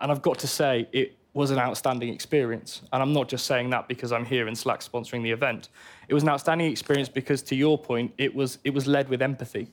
[0.00, 2.82] And I've got to say, it was an outstanding experience.
[2.92, 5.68] And I'm not just saying that because I'm here in Slack sponsoring the event.
[6.08, 9.22] It was an outstanding experience because, to your point, it was, it was led with
[9.22, 9.68] empathy.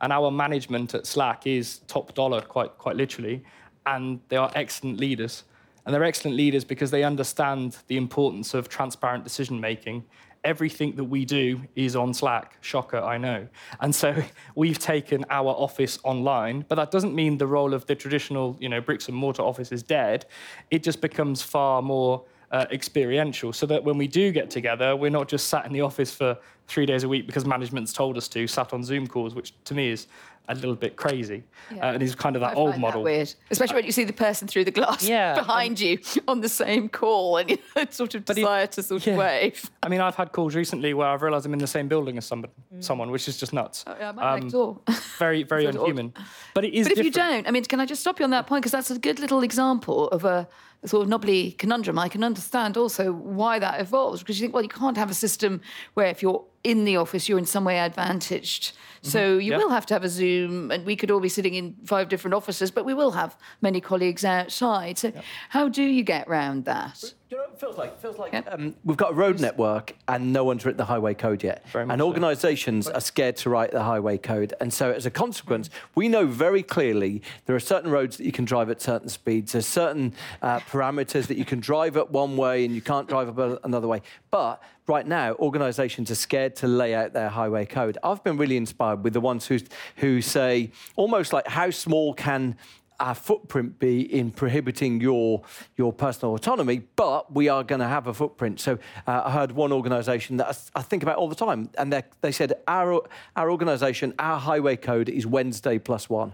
[0.00, 3.42] And our management at Slack is top dollar, quite, quite literally.
[3.84, 5.42] And they are excellent leaders.
[5.88, 10.04] And they're excellent leaders because they understand the importance of transparent decision making
[10.44, 12.58] everything that we do is on Slack.
[12.60, 13.48] Shocker, I know.
[13.80, 14.14] And so
[14.54, 18.68] we've taken our office online, but that doesn't mean the role of the traditional, you
[18.68, 20.26] know, bricks and mortar office is dead.
[20.70, 25.10] It just becomes far more uh, experiential so that when we do get together, we're
[25.10, 28.28] not just sat in the office for three days a week because management's told us
[28.28, 30.06] to, sat on Zoom calls, which to me is
[30.48, 31.44] a little bit crazy.
[31.74, 31.88] Yeah.
[31.88, 33.02] Uh, and he's kind of that I old model.
[33.02, 36.40] That weird, especially when you see the person through the glass yeah, behind you on
[36.40, 39.12] the same call and you know, sort of desire he, to sort yeah.
[39.12, 39.70] of wave.
[39.82, 42.24] I mean, I've had calls recently where I've realised I'm in the same building as
[42.24, 42.82] somebody, mm.
[42.82, 43.84] someone, which is just nuts.
[43.86, 44.80] Oh, yeah, um,
[45.18, 46.14] very, very unhuman.
[46.54, 46.86] But it is.
[46.86, 47.16] But if different.
[47.16, 48.98] you don't, I mean, can I just stop you on that point because that's a
[48.98, 50.48] good little example of a
[50.84, 51.98] sort of knobbly conundrum.
[51.98, 55.14] I can understand also why that evolves because you think, well, you can't have a
[55.14, 55.60] system
[55.94, 58.72] where if you're in the office, you're in some way advantaged.
[58.72, 59.08] Mm-hmm.
[59.08, 61.76] So you will have to have a Zoom, and we could all be sitting in
[61.84, 64.98] five different offices, but we will have many colleagues outside.
[64.98, 65.12] So,
[65.50, 67.14] how do you get around that?
[67.30, 70.44] You know, it feels like feels like um, we've got a road network and no
[70.44, 72.92] one's written the highway code yet, and organisations so.
[72.92, 76.62] are scared to write the highway code, and so as a consequence, we know very
[76.62, 80.60] clearly there are certain roads that you can drive at certain speeds, there's certain uh,
[80.60, 84.02] parameters that you can drive at one way and you can't drive up another way.
[84.30, 87.98] But right now, organisations are scared to lay out their highway code.
[88.02, 89.58] I've been really inspired with the ones who
[89.96, 92.56] who say almost like how small can
[93.00, 95.42] our footprint be in prohibiting your
[95.76, 98.60] your personal autonomy, but we are going to have a footprint.
[98.60, 101.92] So uh, I heard one organisation that I, I, think about all the time, and
[102.20, 103.02] they said our
[103.36, 106.32] our organisation, our highway code is Wednesday plus one,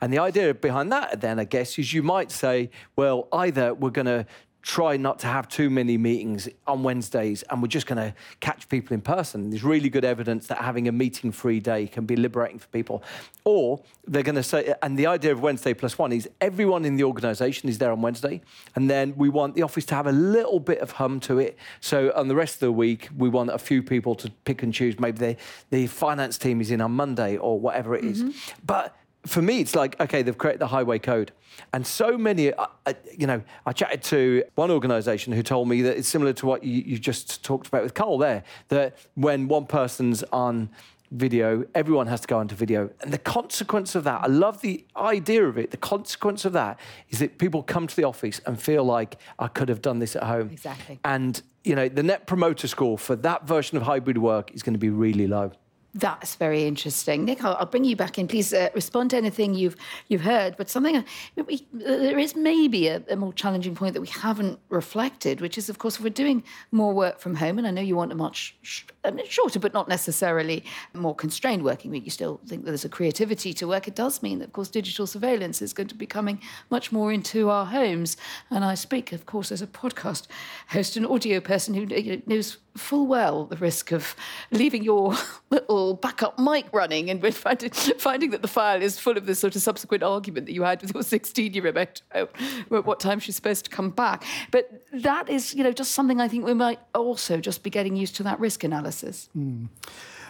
[0.00, 3.90] and the idea behind that, then I guess, is you might say, well, either we're
[3.90, 4.26] going to
[4.62, 8.68] try not to have too many meetings on Wednesdays and we're just going to catch
[8.68, 9.50] people in person.
[9.50, 13.02] There's really good evidence that having a meeting free day can be liberating for people.
[13.44, 16.96] Or they're going to say, and the idea of Wednesday plus one is everyone in
[16.96, 18.40] the organization is there on Wednesday.
[18.76, 21.58] And then we want the office to have a little bit of hum to it.
[21.80, 24.72] So on the rest of the week, we want a few people to pick and
[24.72, 24.98] choose.
[25.00, 25.36] Maybe the,
[25.70, 28.22] the finance team is in on Monday or whatever it is.
[28.22, 28.60] Mm-hmm.
[28.64, 31.32] But for me, it's like, okay, they've created the highway code.
[31.72, 35.82] And so many, uh, uh, you know, I chatted to one organization who told me
[35.82, 39.48] that it's similar to what you, you just talked about with Karl there, that when
[39.48, 40.70] one person's on
[41.12, 42.90] video, everyone has to go onto video.
[43.00, 45.70] And the consequence of that, I love the idea of it.
[45.70, 46.80] The consequence of that
[47.10, 50.16] is that people come to the office and feel like I could have done this
[50.16, 50.48] at home.
[50.50, 50.98] Exactly.
[51.04, 54.74] And, you know, the net promoter score for that version of hybrid work is going
[54.74, 55.52] to be really low.
[55.94, 57.44] That's very interesting, Nick.
[57.44, 58.26] I'll, I'll bring you back in.
[58.26, 59.76] Please uh, respond to anything you've
[60.08, 60.56] you've heard.
[60.56, 61.02] But something uh,
[61.44, 65.58] we, uh, there is maybe a, a, more challenging point that we haven't reflected, which
[65.58, 68.10] is, of course, if we're doing more work from home, and I know you want
[68.10, 68.84] a much sh-
[69.28, 72.06] shorter, but not necessarily more constrained working week.
[72.06, 73.86] You still think that there's a creativity to work.
[73.86, 77.12] It does mean that, of course, digital surveillance is going to be coming much more
[77.12, 78.16] into our homes.
[78.48, 80.26] And I speak, of course, as a podcast
[80.68, 81.84] host and audio person who
[82.26, 84.16] knows full well the risk of
[84.50, 85.14] leaving your
[85.50, 89.54] little backup mic running and finding, finding that the file is full of this sort
[89.54, 93.36] of subsequent argument that you had with your 16 year old about what time she's
[93.36, 94.24] supposed to come back.
[94.50, 97.96] But that is, you know, just something I think we might also just be getting
[97.96, 99.28] used to that risk analysis.
[99.36, 99.68] Mm.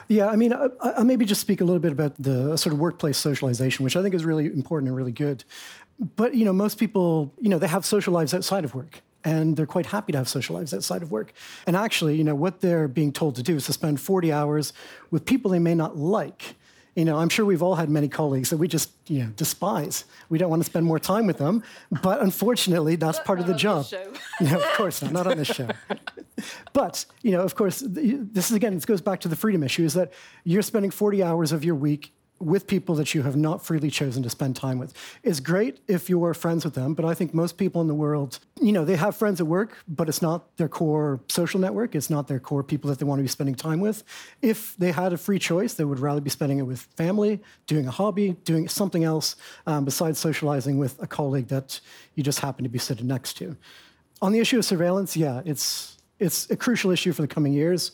[0.09, 2.81] Yeah, I mean, I, I maybe just speak a little bit about the sort of
[2.81, 5.45] workplace socialization, which I think is really important and really good.
[6.17, 9.57] But you know, most people, you know, they have social lives outside of work and
[9.57, 11.33] they're quite happy to have social lives outside of work.
[11.67, 14.73] And actually, you know, what they're being told to do is to spend 40 hours
[15.11, 16.57] with people they may not like.
[16.95, 20.05] You know, I'm sure we've all had many colleagues that we just, you know, despise.
[20.29, 21.63] We don't want to spend more time with them,
[22.03, 23.87] but unfortunately, that's part of the job.
[24.41, 25.71] no, of course not, not on this show.
[26.75, 29.85] but, you know, of course, this is again, this goes back to the freedom issue
[29.85, 30.13] is that
[30.45, 34.23] you're spending 40 hours of your week with people that you have not freely chosen
[34.23, 34.93] to spend time with.
[35.23, 38.39] It's great if you're friends with them, but I think most people in the world,
[38.61, 41.95] you know, they have friends at work, but it's not their core social network.
[41.95, 44.03] It's not their core people that they want to be spending time with.
[44.41, 47.87] If they had a free choice, they would rather be spending it with family, doing
[47.87, 51.81] a hobby, doing something else um, besides socializing with a colleague that
[52.15, 53.57] you just happen to be sitting next to.
[54.21, 57.91] On the issue of surveillance, yeah, it's it's a crucial issue for the coming years.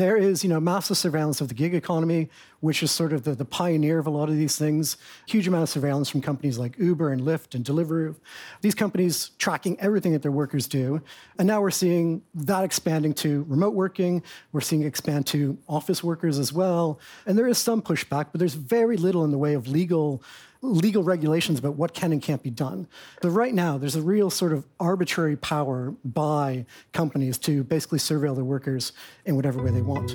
[0.00, 2.30] There is, you know, massive surveillance of the gig economy,
[2.60, 4.96] which is sort of the, the pioneer of a lot of these things.
[5.26, 8.14] Huge amount of surveillance from companies like Uber and Lyft and Deliveroo.
[8.62, 11.02] These companies tracking everything that their workers do.
[11.38, 14.22] And now we're seeing that expanding to remote working.
[14.52, 16.98] We're seeing expand to office workers as well.
[17.26, 20.22] And there is some pushback, but there's very little in the way of legal
[20.62, 22.86] legal regulations about what can and can't be done.
[23.22, 28.34] But right now, there's a real sort of arbitrary power by companies to basically surveil
[28.34, 28.92] their workers
[29.24, 30.14] in whatever way they want.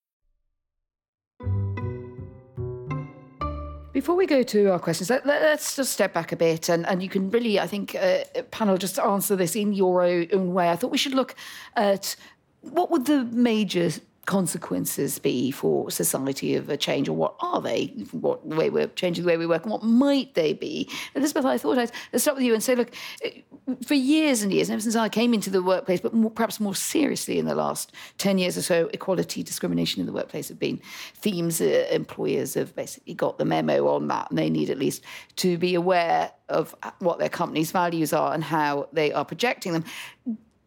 [3.93, 7.03] Before we go to our questions, let, us just step back a bit, and, and
[7.03, 10.69] you can really, I think, uh, panel, just answer this in your own way.
[10.69, 11.35] I thought we should look
[11.75, 12.15] at
[12.61, 13.91] what would the major
[14.31, 17.87] consequences be for society of a change, or what are they?
[18.11, 20.89] What the way we're changing the way we work, and what might they be?
[21.15, 22.93] Elizabeth, I thought I'd start with you and say, look,
[23.85, 26.73] for years and years, ever since I came into the workplace, but more, perhaps more
[26.73, 30.79] seriously in the last 10 years or so, equality, discrimination in the workplace have been
[31.15, 31.59] themes.
[31.59, 35.03] Uh, employers have basically got the memo on that, and they need at least
[35.35, 39.83] to be aware of what their company's values are and how they are projecting them.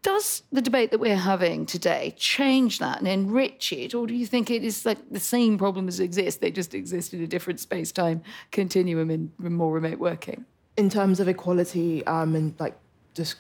[0.04, 4.26] Does the debate that we're having today change that and enrich it, or do you
[4.26, 6.42] think it is like the same problems exist?
[6.42, 10.44] They just exist in a different space-time continuum in more remote working.
[10.76, 12.76] In terms of equality um, and like
[13.14, 13.36] just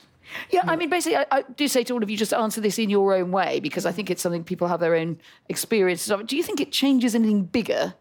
[0.50, 2.78] yeah, I mean, basically, I, I, do say to all of you, just answer this
[2.78, 5.18] in your own way because I think it's something people have their own
[5.50, 6.26] experiences of.
[6.26, 7.92] Do you think it changes anything bigger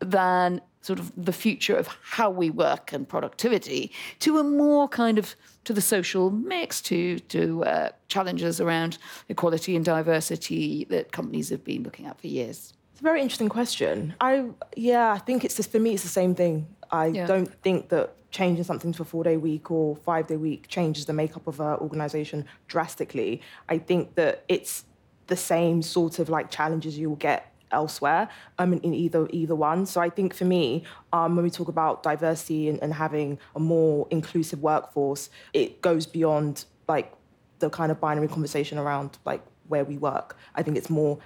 [0.00, 5.18] than sort of the future of how we work and productivity to a more kind
[5.18, 8.98] of to the social mix, to to uh, challenges around
[9.28, 12.72] equality and diversity that companies have been looking at for years?
[12.92, 14.14] It's a very interesting question.
[14.20, 16.66] I yeah, I think it's just for me, it's the same thing.
[16.90, 17.26] I yeah.
[17.26, 21.06] don't think that changing something to a four day week or five day week changes
[21.06, 23.40] the makeup of an organization drastically.
[23.68, 24.84] I think that it's
[25.28, 29.86] the same sort of like challenges you will get elsewhere um, in, either either one.
[29.86, 33.60] So I think for me, um, when we talk about diversity and, and having a
[33.60, 37.12] more inclusive workforce, it goes beyond like
[37.58, 40.36] the kind of binary conversation around like where we work.
[40.54, 41.18] I think it's more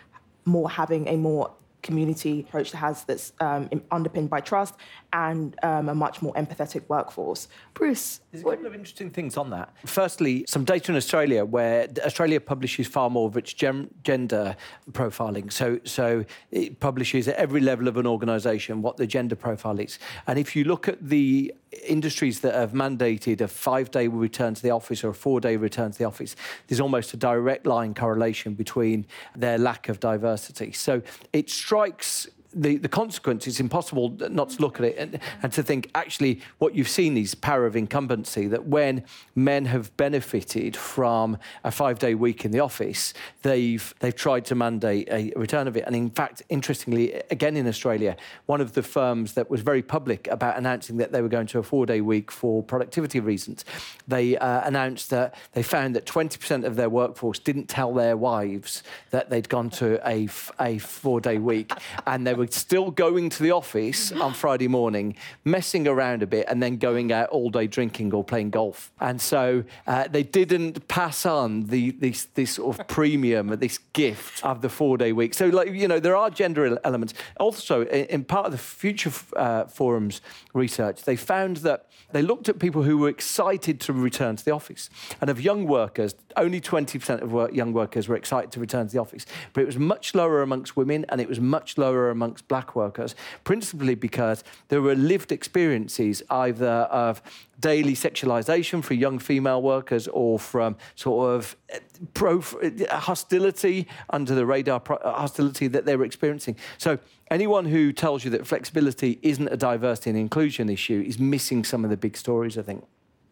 [0.45, 1.53] more having a more
[1.83, 4.75] community approach that has that's um, underpinned by trust
[5.13, 7.49] and um, a much more empathetic workforce.
[7.75, 9.75] Bruce, there's a couple of interesting things on that.
[9.85, 14.57] Firstly, some data in Australia where Australia publishes far more of its gem- gender
[14.93, 15.53] profiling.
[15.53, 19.99] So, so it publishes at every level of an organisation what the gender profile is.
[20.27, 21.55] And if you look at the
[21.87, 25.99] industries that have mandated a five-day return to the office or a four-day return to
[25.99, 30.73] the office, there's almost a direct line correlation between their lack of diversity.
[30.73, 31.03] So
[31.33, 35.63] it strikes the, the consequence, it's impossible not to look at it and, and to
[35.63, 41.39] think actually what you've seen is power of incumbency, that when men have benefited from
[41.65, 45.77] a five day week in the office, they've, they've tried to mandate a return of
[45.77, 45.85] it.
[45.87, 50.29] And in fact, interestingly, again in Australia, one of the firms that was very public
[50.29, 53.65] about announcing that they were going to a four day week for productivity reasons,
[54.07, 58.83] they uh, announced that they found that 20% of their workforce didn't tell their wives
[59.11, 60.29] that they'd gone to a,
[60.61, 61.73] a four day week
[62.07, 65.15] and they were were still going to the office on Friday morning,
[65.45, 68.91] messing around a bit, and then going out all day drinking or playing golf.
[69.01, 74.45] And so uh, they didn't pass on the, this, this sort of premium, this gift
[74.45, 75.35] of the four day week.
[75.35, 77.15] So, like, you know, there are gender elements.
[77.39, 80.21] Also, in, part of the Future uh, Forum's
[80.53, 84.51] research, they found that they looked at people who were excited to return to the
[84.51, 84.91] office.
[85.21, 88.93] And of young workers, only 20% of work, young workers were excited to return to
[88.93, 89.27] the office.
[89.53, 92.75] But it was much lower amongst women and it was much lower amongst amongst black
[92.75, 93.15] workers,
[93.45, 97.21] principally because there were lived experiences either of
[97.61, 101.79] daily sexualization for young female workers or from sort of eh,
[102.15, 106.57] pro eh, hostility under the radar uh, hostility that they were experiencing.
[106.79, 106.99] So
[107.31, 111.85] anyone who tells you that flexibility isn't a diversity and inclusion issue is missing some
[111.85, 112.85] of the big stories, I think.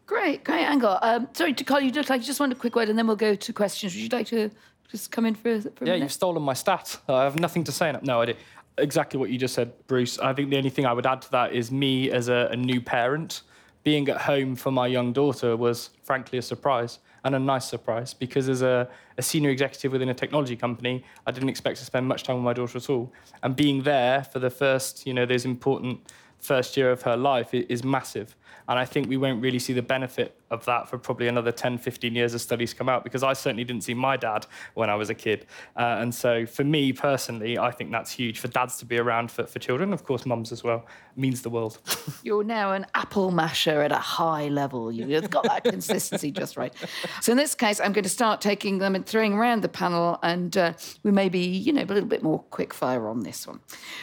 [0.05, 0.97] Great, great angle.
[1.01, 3.07] Um, sorry, to call you look like you just want a quick word and then
[3.07, 3.93] we'll go to questions.
[3.95, 4.51] Would you like to
[4.89, 6.01] just come in for, a, for a yeah, minute?
[6.01, 6.99] you've stolen my stats.
[7.07, 7.93] I have nothing to say.
[8.01, 8.37] No, I did
[8.77, 10.19] exactly what you just said, Bruce.
[10.19, 12.55] I think the only thing I would add to that is me as a, a
[12.55, 13.41] new parent
[13.83, 18.13] being at home for my young daughter was frankly a surprise and a nice surprise
[18.13, 22.07] because as a, a, senior executive within a technology company, I didn't expect to spend
[22.07, 23.11] much time with my daughter at all.
[23.43, 27.53] And being there for the first, you know, those important first year of her life
[27.53, 28.35] is massive.
[28.67, 31.77] And I think we won't really see the benefit of that for probably another 10,
[31.77, 34.95] 15 years as studies come out, because I certainly didn't see my dad when I
[34.95, 35.45] was a kid.
[35.77, 39.31] Uh, and so for me personally, I think that's huge for dads to be around
[39.31, 40.85] for, for children, of course, mums as well,
[41.15, 41.79] means the world.
[42.23, 44.91] You're now an apple masher at a high level.
[44.91, 46.73] You've got that consistency just right.
[47.21, 50.19] So in this case, I'm going to start taking them and throwing around the panel,
[50.21, 50.73] and uh,
[51.03, 53.59] we may be, you know, a little bit more quick fire on this one.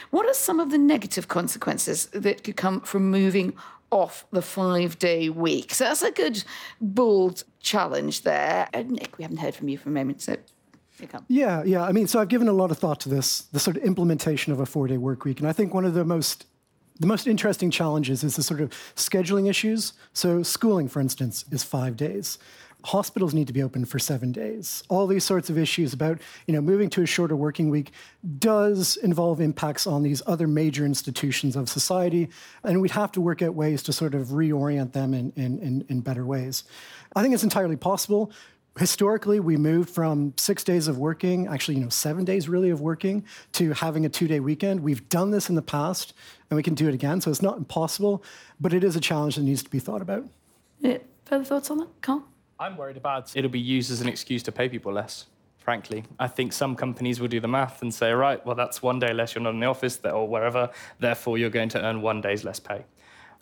[0.09, 3.53] What are some of the negative consequences that could come from moving
[3.91, 5.73] off the five day week.
[5.73, 6.43] So that's a good,
[6.79, 8.67] bold challenge there.
[8.73, 10.37] And Nick, we haven't heard from you for a moment, so
[11.29, 11.83] yeah, yeah.
[11.83, 14.51] I mean, so I've given a lot of thought to this, the sort of implementation
[14.51, 15.39] of a four day work week.
[15.39, 16.45] And I think one of the most
[16.99, 19.93] the most interesting challenges is the sort of scheduling issues.
[20.11, 22.37] So, schooling, for instance, is five days
[22.85, 24.83] hospitals need to be open for seven days.
[24.89, 27.91] All these sorts of issues about you know moving to a shorter working week
[28.37, 32.29] does involve impacts on these other major institutions of society,
[32.63, 35.85] and we'd have to work out ways to sort of reorient them in, in, in,
[35.89, 36.63] in better ways.
[37.15, 38.31] I think it's entirely possible.
[38.77, 42.79] Historically, we moved from six days of working, actually, you know, seven days really of
[42.79, 44.79] working, to having a two-day weekend.
[44.79, 46.13] We've done this in the past,
[46.49, 47.19] and we can do it again.
[47.19, 48.23] So it's not impossible,
[48.59, 50.25] but it is a challenge that needs to be thought about.
[50.79, 50.99] Yeah.
[51.25, 52.23] Further thoughts on that, Karl?
[52.61, 55.27] I'm worried about it'll be used as an excuse to pay people less.
[55.59, 58.99] Frankly, I think some companies will do the math and say, right, well, that's one
[58.99, 62.19] day less you're not in the office or wherever, therefore you're going to earn one
[62.19, 62.83] day's less pay.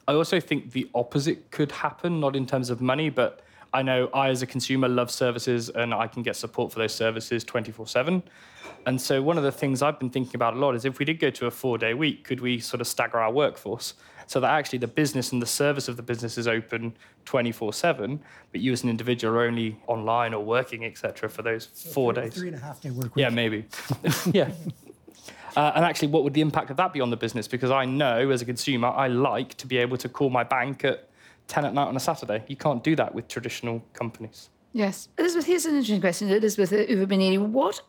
[0.07, 3.41] I also think the opposite could happen, not in terms of money, but
[3.74, 6.93] I know I, as a consumer, love services and I can get support for those
[6.93, 8.22] services 24 7.
[8.86, 11.05] And so, one of the things I've been thinking about a lot is if we
[11.05, 13.95] did go to a four day week, could we sort of stagger our workforce?
[14.28, 16.94] So that actually the business and the service of the business is open
[17.26, 18.20] 24 7,
[18.52, 22.14] but you as an individual are only online or working, etc., for those so four
[22.14, 22.36] days.
[22.36, 23.24] Three and a half day work week.
[23.24, 23.66] Yeah, maybe.
[24.32, 24.52] yeah.
[25.56, 27.48] Uh, and actually, what would the impact of that be on the business?
[27.48, 30.86] Because I know as a consumer, I like to be able to call my bank
[30.86, 31.10] at
[31.48, 32.44] 10 at night on a Saturday.
[32.48, 34.50] You can't do that with traditional companies.
[34.74, 35.10] Yes.
[35.18, 36.30] Elizabeth, here's an interesting question.
[36.30, 37.82] Elizabeth Uviebinené, what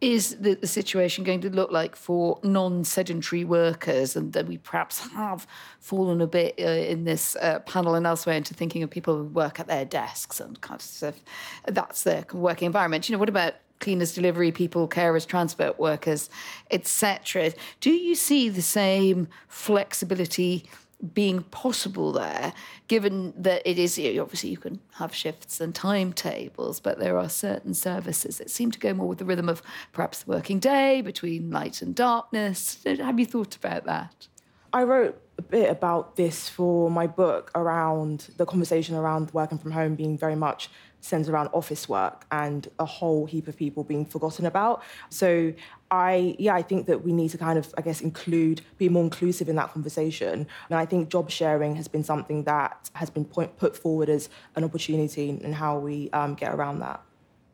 [0.00, 4.14] is the, the, situation going to look like for non-sedentary workers?
[4.14, 5.46] And that we perhaps have
[5.80, 9.24] fallen a bit uh, in this uh, panel and elsewhere into thinking of people who
[9.24, 11.22] work at their desks and kind of stuff.
[11.66, 13.08] that's their working environment.
[13.08, 16.30] You know what about cleaners delivery people carers transport workers
[16.70, 20.64] etc do you see the same flexibility
[21.12, 22.52] being possible there,
[22.88, 27.74] given that it is obviously you can have shifts and timetables, but there are certain
[27.74, 31.50] services that seem to go more with the rhythm of perhaps the working day between
[31.50, 32.78] light and darkness.
[32.84, 34.28] Have you thought about that?
[34.72, 39.72] I wrote a bit about this for my book around the conversation around working from
[39.72, 40.70] home being very much
[41.00, 44.82] centered around office work and a whole heap of people being forgotten about.
[45.08, 45.52] So
[45.90, 49.04] I yeah, I think that we need to kind of, I guess, include, be more
[49.04, 50.46] inclusive in that conversation.
[50.68, 54.28] And I think job sharing has been something that has been point, put forward as
[54.56, 57.00] an opportunity and how we um, get around that.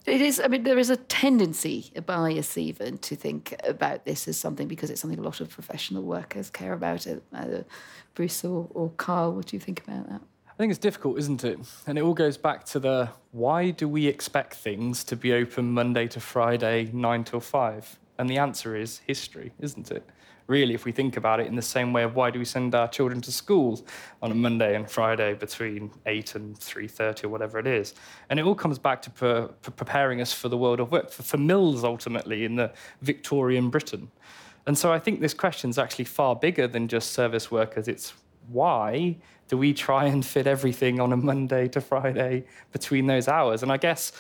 [0.04, 0.40] It is.
[0.40, 4.66] I mean, there is a tendency, a bias even, to think about this as something
[4.66, 7.06] because it's something a lot of professional workers care about.
[7.06, 7.22] It.
[7.32, 7.58] Uh,
[8.14, 10.20] Bruce or, or Karl, what do you think about that?
[10.48, 11.58] I think it's difficult, isn't it?
[11.86, 15.72] And it all goes back to the why do we expect things to be open
[15.72, 17.98] Monday to Friday, nine till five?
[18.22, 20.08] And the answer is history, isn't it?
[20.46, 22.72] Really, if we think about it in the same way of why do we send
[22.72, 23.84] our children to school
[24.22, 27.94] on a Monday and Friday between 8 and 3.30 or whatever it is.
[28.30, 31.24] And it all comes back to pre- preparing us for the world of work, for,
[31.24, 32.70] for mills ultimately in the
[33.00, 34.08] Victorian Britain.
[34.68, 37.88] And so I think this question is actually far bigger than just service workers.
[37.88, 38.14] It's
[38.46, 39.16] why
[39.48, 43.64] do we try and fit everything on a Monday to Friday between those hours?
[43.64, 44.12] And I guess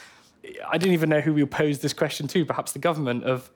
[0.68, 3.48] I didn't even know who we posed this question to, perhaps the government, of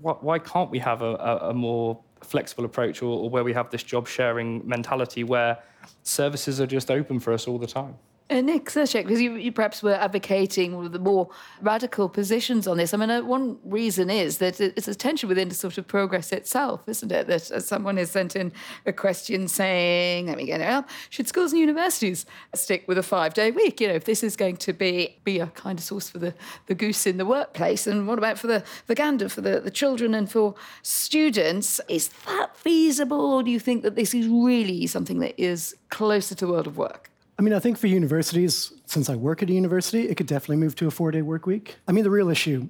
[0.00, 3.70] why can't we have a, a, a more flexible approach or, or, where we have
[3.70, 5.58] this job sharing mentality where
[6.02, 7.94] services are just open for us all the time?
[8.30, 11.30] Uh, Nick Srnicek, because you, you, perhaps were advocating one of the more
[11.62, 12.92] radical positions on this.
[12.92, 16.30] I mean, uh, one reason is that it's a tension within the sort of progress
[16.30, 17.26] itself, isn't it?
[17.26, 18.52] That uh, someone has sent in
[18.84, 23.50] a question saying, let me get it should schools and universities stick with a five-day
[23.50, 23.80] week?
[23.80, 26.34] You know, if this is going to be, be a kind of source for the,
[26.66, 29.70] the goose in the workplace, and what about for the, the gander, for the, the
[29.70, 31.80] children and for students?
[31.88, 36.34] Is that feasible, or do you think that this is really something that is closer
[36.34, 37.10] to world of work?
[37.38, 40.56] I mean, I think for universities, since I work at a university, it could definitely
[40.56, 41.76] move to a four day work week.
[41.86, 42.68] I mean, the real issue,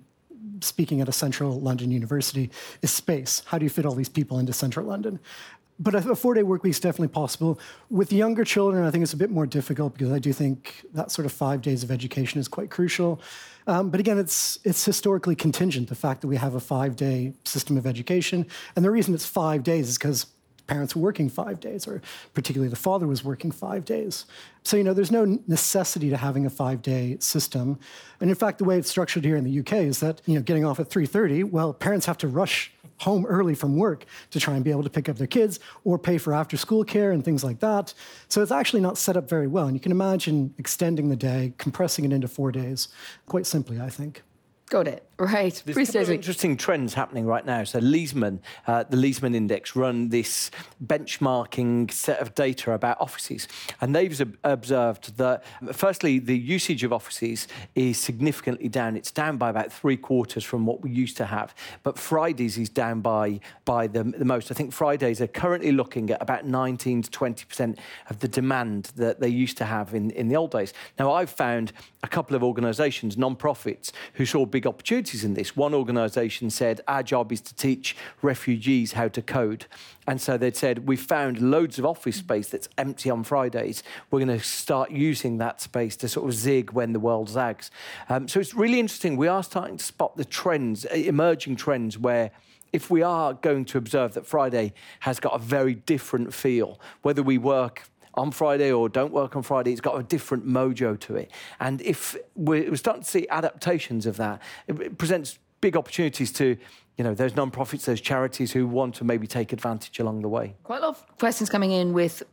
[0.60, 2.50] speaking at a central London university,
[2.82, 3.42] is space.
[3.46, 5.20] How do you fit all these people into central London?
[5.80, 7.58] But a four day work week is definitely possible.
[7.88, 11.10] With younger children, I think it's a bit more difficult because I do think that
[11.12, 13.22] sort of five days of education is quite crucial.
[13.68, 17.32] Um, but again, it's, it's historically contingent, the fact that we have a five day
[17.44, 18.46] system of education.
[18.76, 20.26] And the reason it's five days is because
[20.68, 22.00] parents were working five days, or
[22.34, 24.26] particularly the father was working five days.
[24.62, 27.78] So, you know, there's no necessity to having a five-day system.
[28.20, 30.42] And in fact, the way it's structured here in the UK is that, you know,
[30.42, 34.54] getting off at 3.30, well, parents have to rush home early from work to try
[34.54, 37.24] and be able to pick up their kids or pay for after school care and
[37.24, 37.94] things like that.
[38.28, 39.66] So it's actually not set up very well.
[39.66, 42.88] And you can imagine extending the day, compressing it into four days,
[43.26, 44.22] quite simply, I think.
[44.68, 45.08] Got it.
[45.18, 45.60] Right.
[45.64, 47.64] There's a couple of interesting trends happening right now.
[47.64, 48.38] So Leesman,
[48.68, 50.52] uh, the Leesman Index, run this
[50.84, 53.48] benchmarking set of data about offices,
[53.80, 55.42] and they've observed that
[55.72, 58.96] firstly the usage of offices is significantly down.
[58.96, 61.52] It's down by about three quarters from what we used to have,
[61.82, 64.52] but Fridays is down by by the, the most.
[64.52, 68.92] I think Fridays are currently looking at about 19 to 20 percent of the demand
[68.94, 70.74] that they used to have in in the old days.
[70.96, 71.72] Now I've found
[72.04, 75.56] a couple of organisations, non-profits, who saw big opportunities in this.
[75.56, 79.66] One organisation said, Our job is to teach refugees how to code.
[80.06, 83.82] And so they'd said, We've found loads of office space that's empty on Fridays.
[84.10, 87.70] We're going to start using that space to sort of zig when the world zags.
[88.08, 89.16] Um, so it's really interesting.
[89.16, 92.30] We are starting to spot the trends, uh, emerging trends where
[92.72, 97.22] if we are going to observe that Friday has got a very different feel, whether
[97.22, 97.84] we work
[98.18, 99.72] on Friday or don't work on Friday.
[99.72, 101.30] It's got a different mojo to it.
[101.60, 106.56] And if we're, starting to see adaptations of that, it presents big opportunities to
[106.98, 110.56] you know, those non-profits, those charities who want to maybe take advantage along the way.
[110.64, 112.24] Quite a lot of questions coming in with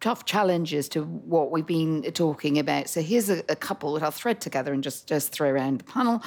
[0.00, 2.88] tough challenges to what we've been talking about.
[2.88, 5.84] So here's a, a, couple that I'll thread together and just, just throw around the
[5.84, 6.20] panel.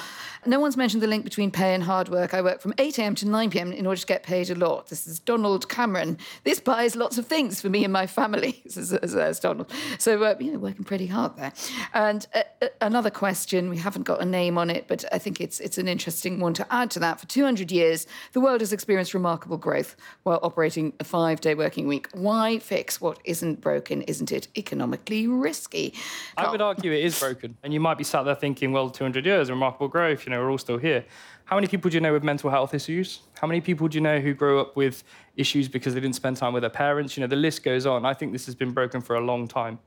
[0.46, 2.34] No one's mentioned the link between pay and hard work.
[2.34, 3.16] I work from 8 a.m.
[3.16, 3.74] to 9 p.m.
[3.74, 4.88] in order to get paid a lot.
[4.88, 6.18] This is Donald Cameron.
[6.46, 9.70] This buys lots of things for me and my family, says Donald.
[10.00, 11.52] So, uh, you know, working pretty hard there.
[11.94, 15.42] And uh, uh, another question, we haven't got a name on it, but I think
[15.42, 17.20] it's, it's an interesting one to add to that.
[17.20, 21.56] For 200 100 years, the world has experienced remarkable growth while operating a five day
[21.56, 22.08] working week.
[22.14, 24.04] Why fix what isn't broken?
[24.04, 25.94] Isn't it economically risky?
[26.38, 27.58] I would argue it is broken.
[27.64, 30.52] And you might be sat there thinking, well, 200 years, remarkable growth, you know, we're
[30.52, 31.06] all still here.
[31.46, 33.22] How many people do you know with mental health issues?
[33.40, 35.04] How many people do you know who grew up with
[35.36, 37.18] issues because they didn't spend time with their parents?
[37.18, 38.06] You know, the list goes on.
[38.06, 39.80] I think this has been broken for a long time.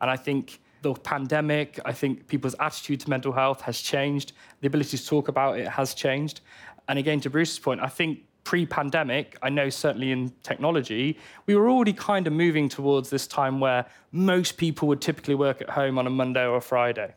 [0.00, 4.32] And I think the pandemic, I think people's attitude to mental health has changed.
[4.60, 6.42] The ability to talk about it has changed.
[6.88, 11.54] And again, to Bruce's point, I think pre pandemic, I know certainly in technology, we
[11.54, 15.70] were already kind of moving towards this time where most people would typically work at
[15.70, 17.14] home on a Monday or a Friday.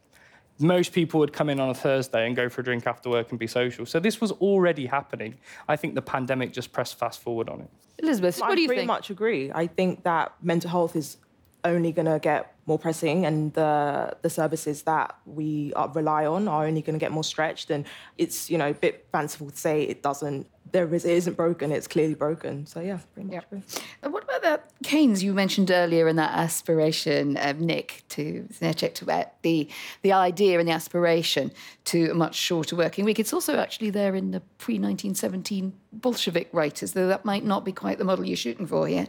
[0.59, 3.29] Most people would come in on a Thursday and go for a drink after work
[3.29, 3.85] and be social.
[3.85, 5.35] So this was already happening.
[5.67, 7.69] I think the pandemic just pressed fast forward on it.
[7.99, 8.87] Elizabeth, what I do you pretty think?
[8.87, 9.51] much agree.
[9.53, 11.17] I think that mental health is
[11.63, 16.65] only going to get more pressing and the the services that we rely on are
[16.65, 17.85] only going to get more stretched and
[18.17, 21.71] it's you know a bit fanciful to say it doesn't there is it isn't broken
[21.71, 22.65] it's clearly broken.
[22.65, 24.09] So yeah pretty much yeah.
[24.09, 29.05] what about that Keynes you mentioned earlier and that aspiration of Nick to check to
[29.41, 29.67] the
[30.01, 31.51] the idea and the aspiration
[31.85, 33.19] to a much shorter working week?
[33.19, 37.97] It's also actually there in the pre-1917 Bolshevik writers though that might not be quite
[37.97, 39.07] the model you're shooting for here.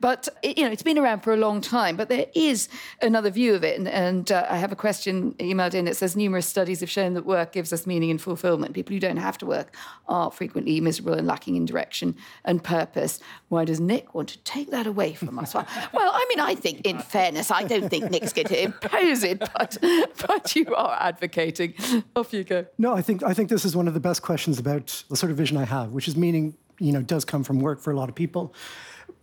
[0.00, 2.68] But it, you know it's been around for a long time but there is
[3.00, 3.78] another view of it.
[3.78, 5.86] And, and uh, I have a question emailed in.
[5.86, 8.74] It says numerous studies have shown that work gives us meaning and fulfillment.
[8.74, 9.74] People who don't have to work
[10.08, 13.20] are frequently miserable and lacking in direction and purpose.
[13.48, 15.54] Why does Nick want to take that away from us?
[15.54, 19.38] well, I mean, I think, in fairness, I don't think Nick's going to impose it,
[19.38, 19.78] but
[20.26, 21.74] but you are advocating.
[22.16, 22.66] Off you go.
[22.78, 25.30] No, I think I think this is one of the best questions about the sort
[25.30, 27.96] of vision I have, which is meaning you know does come from work for a
[27.96, 28.54] lot of people,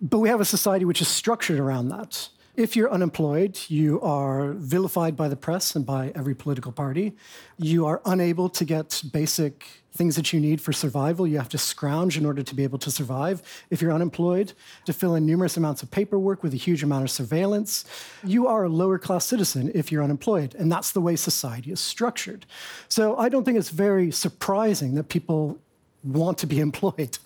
[0.02, 4.54] but we have a society which is structured around that If you're unemployed, you are
[4.54, 7.18] vilified by the press and by every political party.
[7.58, 11.28] You are unable to get basic things that you need for survival.
[11.28, 14.54] You have to scrounge in order to be able to survive if you're unemployed,
[14.86, 17.84] to fill in numerous amounts of paperwork with a huge amount of surveillance.
[18.24, 21.82] You are a lower class citizen if you're unemployed, and that's the way society is
[21.82, 22.46] structured.
[22.88, 25.60] So I don't think it's very surprising that people
[26.06, 27.18] want to be employed,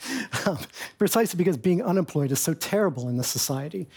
[0.47, 0.57] um,
[0.97, 3.87] precisely because being unemployed is so terrible in this society.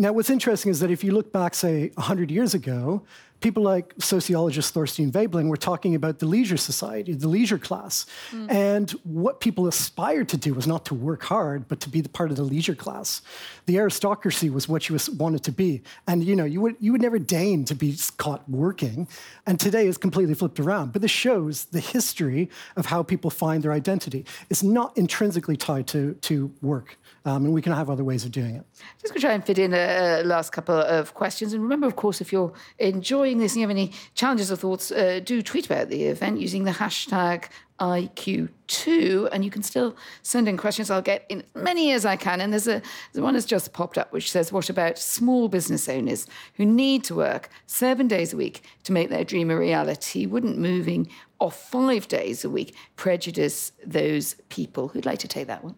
[0.00, 3.02] Now, what's interesting is that if you look back, say, 100 years ago,
[3.40, 8.06] people like sociologist Thorstein Veblen were talking about the leisure society, the leisure class.
[8.30, 8.50] Mm.
[8.50, 12.08] And what people aspired to do was not to work hard, but to be the
[12.08, 13.22] part of the leisure class.
[13.66, 15.82] The aristocracy was what you wanted to be.
[16.06, 19.08] And you know, you would you would never deign to be caught working.
[19.46, 20.92] And today is completely flipped around.
[20.92, 24.24] But this shows the history of how people find their identity.
[24.48, 26.98] It's not intrinsically tied to, to work.
[27.28, 28.64] Um, and we can have other ways of doing it.
[29.02, 31.52] Just going to try and fit in a, a, last couple of questions.
[31.52, 34.90] And remember, of course, if you're enjoying this and you have any challenges or thoughts,
[34.90, 37.44] uh, do tweet about the event using the hashtag
[37.80, 40.90] IQ2, and you can still send in questions.
[40.90, 42.40] I'll get in many as I can.
[42.40, 42.80] And there's a
[43.12, 47.04] the one that's just popped up which says, What about small business owners who need
[47.04, 50.24] to work seven days a week to make their dream a reality?
[50.24, 54.88] Wouldn't moving off five days a week prejudice those people?
[54.88, 55.76] Who'd like to take that one?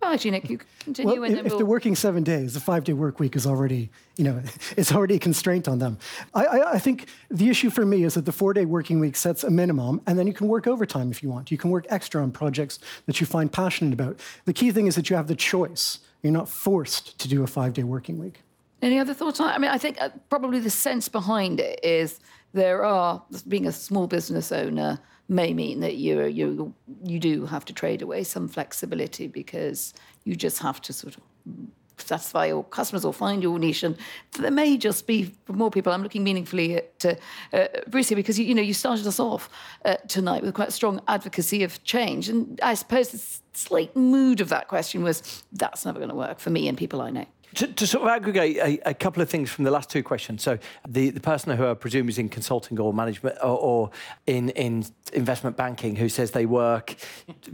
[0.00, 1.20] Oh, actually, Nick, you continue.
[1.20, 4.40] Well, if, if they're working seven days, the five-day work week is already, you know,
[4.76, 5.98] it's already a constraint on them.
[6.34, 9.42] I, I, I think the issue for me is that the four-day working week sets
[9.42, 11.50] a minimum, and then you can work overtime if you want.
[11.50, 14.20] You can work extra on projects that you find passionate about.
[14.44, 15.98] The key thing is that you have the choice.
[16.22, 18.42] You're not forced to do a five-day working week.
[18.80, 19.52] Any other thoughts on it?
[19.52, 22.20] I mean, I think uh, probably the sense behind it is
[22.54, 26.74] there are, being a small business owner, may mean that you you
[27.04, 29.92] you do have to trade away some flexibility because
[30.24, 31.22] you just have to sort of
[32.00, 33.82] satisfy your customers or find your niche.
[33.82, 33.96] And
[34.38, 35.92] there may just be more people.
[35.92, 37.14] I'm looking meaningfully at uh,
[37.56, 39.50] uh, Bruce here because you, you, know you started us off
[39.84, 44.48] uh, tonight with quite strong advocacy of change, and I suppose the slight mood of
[44.50, 47.26] that question was that's never going to work for me and people I know.
[47.54, 50.42] To, to, sort of aggregate a, a, couple of things from the last two questions.
[50.42, 53.90] So the, the person who I presume is in consulting or management or, or
[54.26, 56.96] in, in investment banking who says they work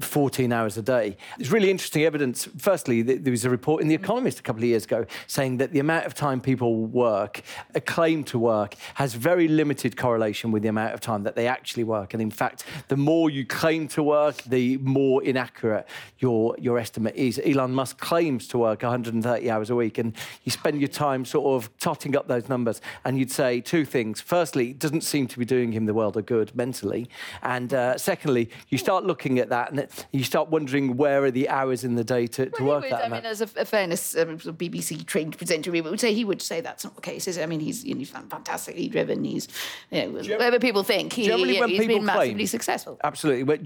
[0.01, 1.17] 14 hours a day.
[1.39, 2.49] It's really interesting evidence.
[2.59, 5.73] Firstly, there was a report in The Economist a couple of years ago saying that
[5.73, 7.43] the amount of time people work,
[7.75, 11.47] a claim to work, has very limited correlation with the amount of time that they
[11.47, 12.15] actually work.
[12.15, 15.87] And in fact, the more you claim to work, the more inaccurate
[16.19, 17.41] your, your estimate is.
[17.45, 21.47] Elon Musk claims to work 130 hours a week, and you spend your time sort
[21.47, 24.21] of totting up those numbers, and you'd say two things.
[24.21, 27.09] Firstly, it doesn't seem to be doing him the world of good mentally,
[27.45, 31.49] and uh, secondly, you start looking at that and you start wondering where are the
[31.51, 33.05] hours in the day to, to well, work would, that.
[33.05, 36.41] I mean, as a, a fairness, um, BBC trained presenter, we would say he would
[36.41, 37.29] say that's not the case.
[37.29, 37.43] Is it?
[37.43, 39.25] I mean, he's, you know, fantastically driven.
[39.25, 39.49] He's,
[39.91, 42.99] you know, Gen- whatever people think, he, generally when he's people been claim, massively successful.
[43.05, 43.63] Absolutely, but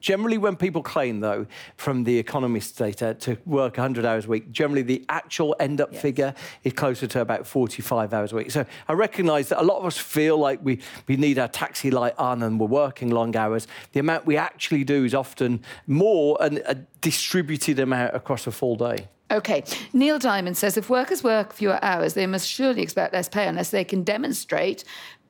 [0.00, 1.46] generally when people claim though,
[1.76, 5.92] from the Economist data, to work 100 hours a week, generally the actual end up
[5.92, 6.02] yes.
[6.02, 8.50] figure is closer to about 45 hours a week.
[8.50, 11.90] So I recognise that a lot of us feel like we, we need our taxi
[11.90, 13.66] light on and we're working long hours.
[13.92, 18.76] The amount we actually do is often more and a distributed amount across a full
[18.76, 19.08] day.
[19.30, 19.64] Okay.
[19.92, 23.70] Neil Diamond says if workers work fewer hours, they must surely expect less pay unless
[23.70, 24.84] they can demonstrate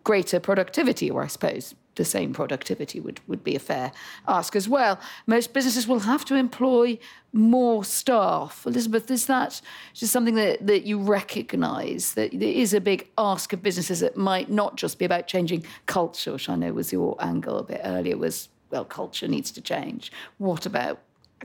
[0.05, 3.93] greater productivity, or I suppose the same productivity would, would be a fair
[4.29, 4.99] ask as well.
[5.27, 6.99] Most businesses will have to employ
[7.33, 8.65] more staff.
[8.67, 9.61] Elizabeth, is that
[9.93, 14.17] just something that, that you recognise that there is a big ask of businesses that
[14.17, 17.81] might not just be about changing culture, which I know was your angle a bit
[17.85, 20.13] earlier, was, well, culture needs to change.
[20.39, 21.01] What about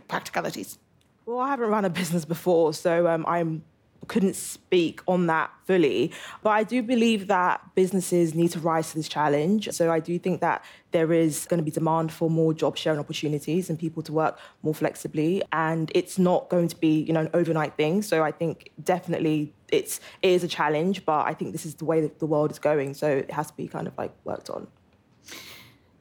[0.07, 0.77] practicalities?
[1.25, 3.63] Well, I haven't run a business before, so um, I'm
[4.07, 6.11] couldn't speak on that fully.
[6.43, 9.69] But I do believe that businesses need to rise to this challenge.
[9.71, 12.99] So I do think that there is going to be demand for more job sharing
[12.99, 15.43] opportunities and people to work more flexibly.
[15.53, 18.01] And it's not going to be, you know, an overnight thing.
[18.01, 21.85] So I think definitely it's it is a challenge, but I think this is the
[21.85, 22.93] way that the world is going.
[22.93, 24.67] So it has to be kind of like worked on.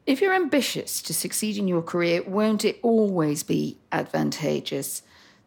[0.05, 5.03] If you're ambitious to succeed in your career, won't it always be advantageous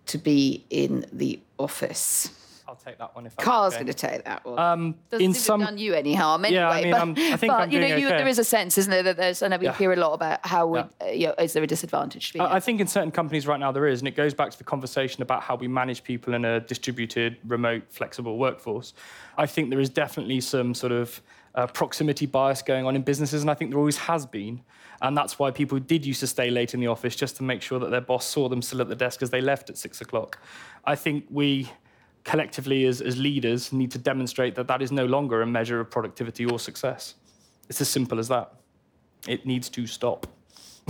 [0.07, 2.31] to be in the office?
[2.75, 4.59] I'll take that one if Karl's going to take that one.
[4.59, 6.61] Um, Doesn't in some, done you any harm anyway.
[6.61, 8.16] Yeah, I mean, but, I'm, I think but I'm you know, doing you, okay.
[8.16, 9.75] there is a sense, isn't there, that there's, I know we yeah.
[9.75, 11.07] hear a lot about how would, yeah.
[11.07, 13.47] uh, you know, is there a disadvantage to being I, I think in certain companies
[13.47, 16.03] right now there is, and it goes back to the conversation about how we manage
[16.03, 18.93] people in a distributed, remote, flexible workforce.
[19.39, 21.22] I think there is definitely some sort of
[21.55, 24.62] uh, proximity bias going on in businesses, and I think there always has been.
[25.03, 27.62] And that's why people did used to stay late in the office just to make
[27.62, 30.01] sure that their boss saw them still at the desk as they left at six
[30.01, 30.41] o'clock.
[30.85, 31.70] I think we
[32.25, 35.91] collectively as, as leaders need to demonstrate that that is no longer a measure of
[35.91, 37.14] productivity or success.
[37.68, 38.53] It's as simple as that.
[39.29, 40.27] It needs to stop.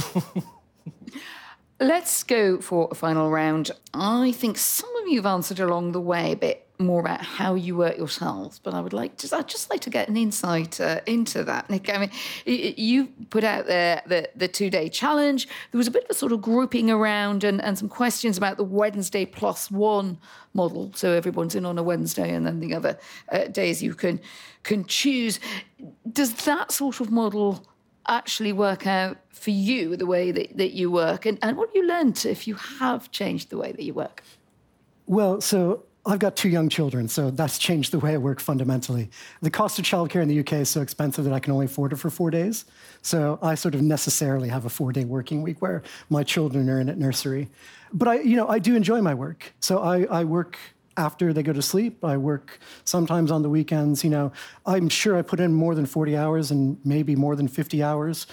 [1.81, 3.73] Let's go for a final round.
[3.93, 7.55] I think some of you have answered along the way a bit more about how
[7.55, 10.81] you work yourselves, but I would like just I'd just like to get an insight
[10.81, 11.89] uh, into that, Nick.
[11.89, 12.11] I mean,
[12.45, 15.47] you put out there the, the two day challenge.
[15.71, 18.57] There was a bit of a sort of grouping around and, and some questions about
[18.57, 20.19] the Wednesday plus one
[20.53, 20.91] model.
[20.95, 22.99] So everyone's in on a Wednesday and then the other
[23.31, 24.21] uh, days you can,
[24.65, 25.39] can choose.
[26.11, 27.65] Does that sort of model
[28.07, 31.25] actually work out for you the way that, that you work?
[31.25, 34.25] And, and what you learned if you have changed the way that you work?
[35.07, 39.09] Well, so I've got two young children, so that's changed the way I work fundamentally.
[39.41, 41.95] The cost of childcare in the UK is so expensive that I can only afford
[41.95, 42.67] it for four days.
[43.01, 46.91] So I sort of necessarily have a four-day working week where my children are in
[46.91, 47.49] at nursery.
[47.93, 49.55] But I, you know, I do enjoy my work.
[49.61, 50.59] So I, I work
[50.97, 52.05] after they go to sleep.
[52.05, 54.05] I work sometimes on the weekends.
[54.05, 54.33] You know,
[54.67, 58.27] I'm sure I put in more than 40 hours and maybe more than 50 hours.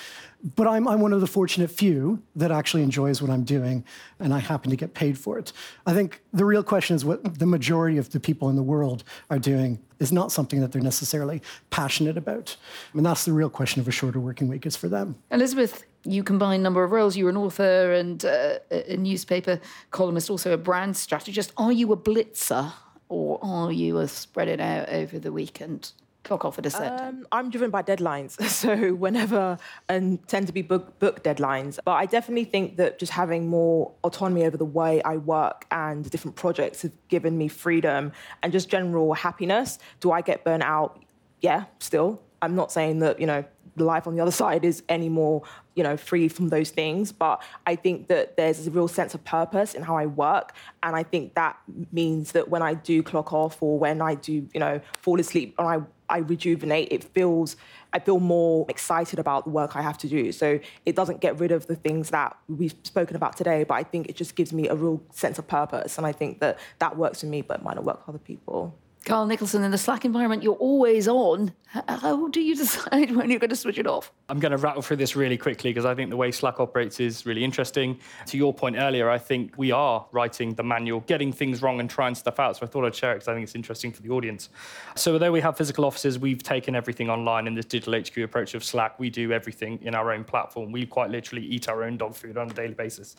[0.55, 3.85] But I'm, I'm one of the fortunate few that actually enjoys what I'm doing,
[4.19, 5.53] and I happen to get paid for it.
[5.85, 9.03] I think the real question is what the majority of the people in the world
[9.29, 12.57] are doing is not something that they're necessarily passionate about.
[12.93, 15.15] And that's the real question of a shorter working week is for them.
[15.29, 17.15] Elizabeth, you combine a number of roles.
[17.15, 19.59] You're an author and uh, a newspaper
[19.91, 21.53] columnist, also a brand strategist.
[21.57, 22.73] Are you a blitzer
[23.09, 25.91] or are you a spread it out over the weekend?
[26.23, 27.01] Clock off at a set.
[27.01, 29.57] Um, I'm driven by deadlines, so whenever
[29.89, 31.79] and tend to be book book deadlines.
[31.83, 36.09] But I definitely think that just having more autonomy over the way I work and
[36.09, 38.11] different projects have given me freedom
[38.43, 39.79] and just general happiness.
[39.99, 41.03] Do I get burnt out?
[41.41, 42.21] Yeah, still.
[42.43, 43.43] I'm not saying that you know
[43.77, 45.41] life on the other side is any more
[45.75, 49.23] you know free from those things but i think that there's a real sense of
[49.23, 50.53] purpose in how i work
[50.83, 51.57] and i think that
[51.91, 55.55] means that when i do clock off or when i do you know fall asleep
[55.57, 55.79] i
[56.11, 57.55] i rejuvenate it feels
[57.93, 60.31] i feel more excited about the work i have to do.
[60.31, 63.83] So it doesn't get rid of the things that we've spoken about today but i
[63.83, 65.97] think it just gives me a real sense of purpose.
[65.97, 68.19] And i think that that works for me but it might not work for other
[68.19, 71.53] people Karl Nicholson, in the Slack environment, you're always on.
[71.65, 74.11] How do you decide when you're going to switch it off?
[74.29, 76.99] I'm going to rattle through this really quickly because I think the way Slack operates
[76.99, 77.99] is really interesting.
[78.27, 81.89] To your point earlier, I think we are writing the manual, getting things wrong and
[81.89, 82.57] trying stuff out.
[82.57, 84.49] So I thought I'd share it because I think it's interesting for the audience.
[84.95, 88.53] So although we have physical offices, we've taken everything online in this digital HQ approach
[88.53, 88.99] of Slack.
[88.99, 90.71] We do everything in our own platform.
[90.71, 93.15] We quite literally eat our own dog food on a daily basis.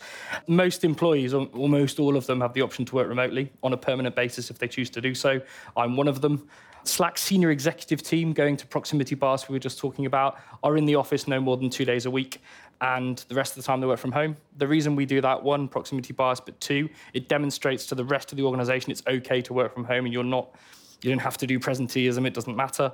[0.47, 4.15] Most employees, almost all of them, have the option to work remotely on a permanent
[4.15, 5.41] basis if they choose to do so.
[5.77, 6.49] I'm one of them.
[6.85, 10.85] Slack senior executive team going to proximity bias we were just talking about are in
[10.85, 12.41] the office no more than two days a week
[12.81, 14.37] and the rest of the time they work from home.
[14.59, 18.33] The reason we do that, one, proximity bias, but two, it demonstrates to the rest
[18.33, 20.57] of the organization it's okay to work from home and you're not,
[21.03, 22.93] you don't have to do presenteeism, it doesn't matter.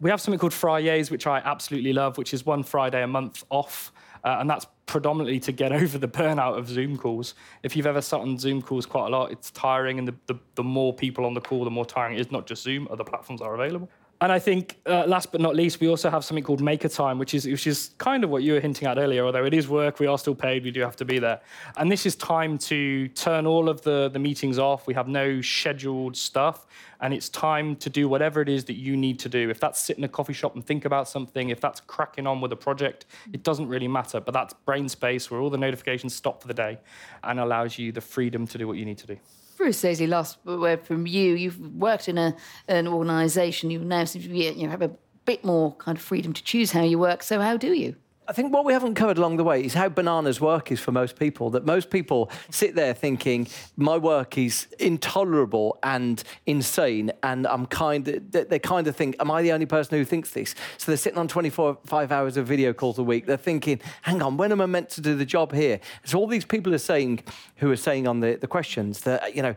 [0.00, 3.44] We have something called Fridays, which I absolutely love, which is one Friday a month
[3.48, 3.92] off.
[4.24, 7.34] Uh, and that's predominantly to get over the burnout of Zoom calls.
[7.62, 10.38] If you've ever sat on Zoom calls quite a lot, it's tiring, and the, the,
[10.54, 12.30] the more people on the call, the more tiring it is.
[12.30, 13.88] Not just Zoom, other platforms are available.
[14.22, 17.18] And I think, uh, last but not least, we also have something called Maker Time,
[17.18, 19.26] which is which is kind of what you were hinting at earlier.
[19.26, 20.62] Although it is work, we are still paid.
[20.62, 21.40] We do have to be there,
[21.76, 24.86] and this is time to turn all of the the meetings off.
[24.86, 26.66] We have no scheduled stuff,
[27.00, 29.50] and it's time to do whatever it is that you need to do.
[29.50, 32.40] If that's sit in a coffee shop and think about something, if that's cracking on
[32.40, 34.20] with a project, it doesn't really matter.
[34.20, 36.78] But that's brain space where all the notifications stop for the day,
[37.24, 39.18] and allows you the freedom to do what you need to do.
[39.62, 41.34] Bruce Daisley, last word from you.
[41.34, 42.34] You've worked in a,
[42.66, 43.70] an organisation.
[43.70, 44.90] You now seem to be, you know, have a
[45.24, 47.22] bit more kind of freedom to choose how you work.
[47.22, 47.94] So how do you?
[48.28, 50.92] I think what we haven't covered along the way is how bananas work is for
[50.92, 51.50] most people.
[51.50, 58.06] That most people sit there thinking, my work is intolerable and insane, and I'm kind
[58.06, 60.54] of, they kind of think, am I the only person who thinks this?
[60.78, 63.26] So they're sitting on 24, five hours of video calls a week.
[63.26, 65.80] They're thinking, hang on, when am I meant to do the job here?
[66.04, 67.24] So all these people are saying,
[67.56, 69.56] who are saying on the, the questions that, you know,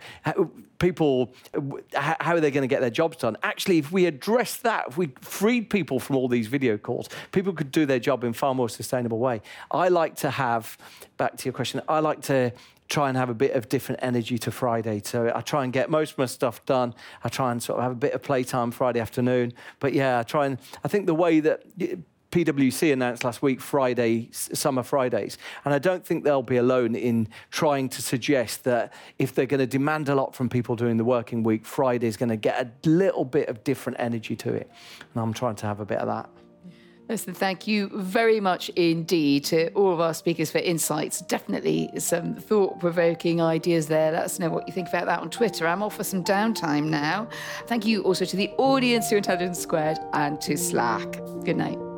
[0.79, 1.33] people,
[1.93, 3.37] how are they going to get their jobs done?
[3.43, 7.53] Actually, if we address that, if we freed people from all these video calls, people
[7.53, 9.41] could do their job in far more sustainable way.
[9.71, 10.77] I like to have,
[11.17, 12.51] back to your question, I like to
[12.87, 15.01] try and have a bit of different energy to Friday.
[15.03, 16.93] So I try and get most of my stuff done.
[17.23, 19.53] I try and sort of have a bit of playtime Friday afternoon.
[19.79, 21.63] But yeah, I try and, I think the way that
[22.35, 25.37] PwC announced last week Friday, summer Fridays.
[25.63, 29.61] And I don't think they'll be alone in trying to suggest that if they're going
[29.61, 32.61] to demand a lot from people during the working week, Friday is going to get
[32.61, 34.69] a little bit of different energy to it.
[35.13, 36.29] And I'm trying to have a bit of that.
[37.07, 41.21] Listen, thank you very much indeed to all of our speakers for insights.
[41.21, 44.11] Definitely some thought provoking ideas there.
[44.11, 45.67] Let us know what you think about that on Twitter.
[45.67, 47.29] I'm off for some downtime now.
[47.67, 51.13] Thank you also to the audience, to Intelligence Squared, and to Slack.
[51.45, 51.94] Good night.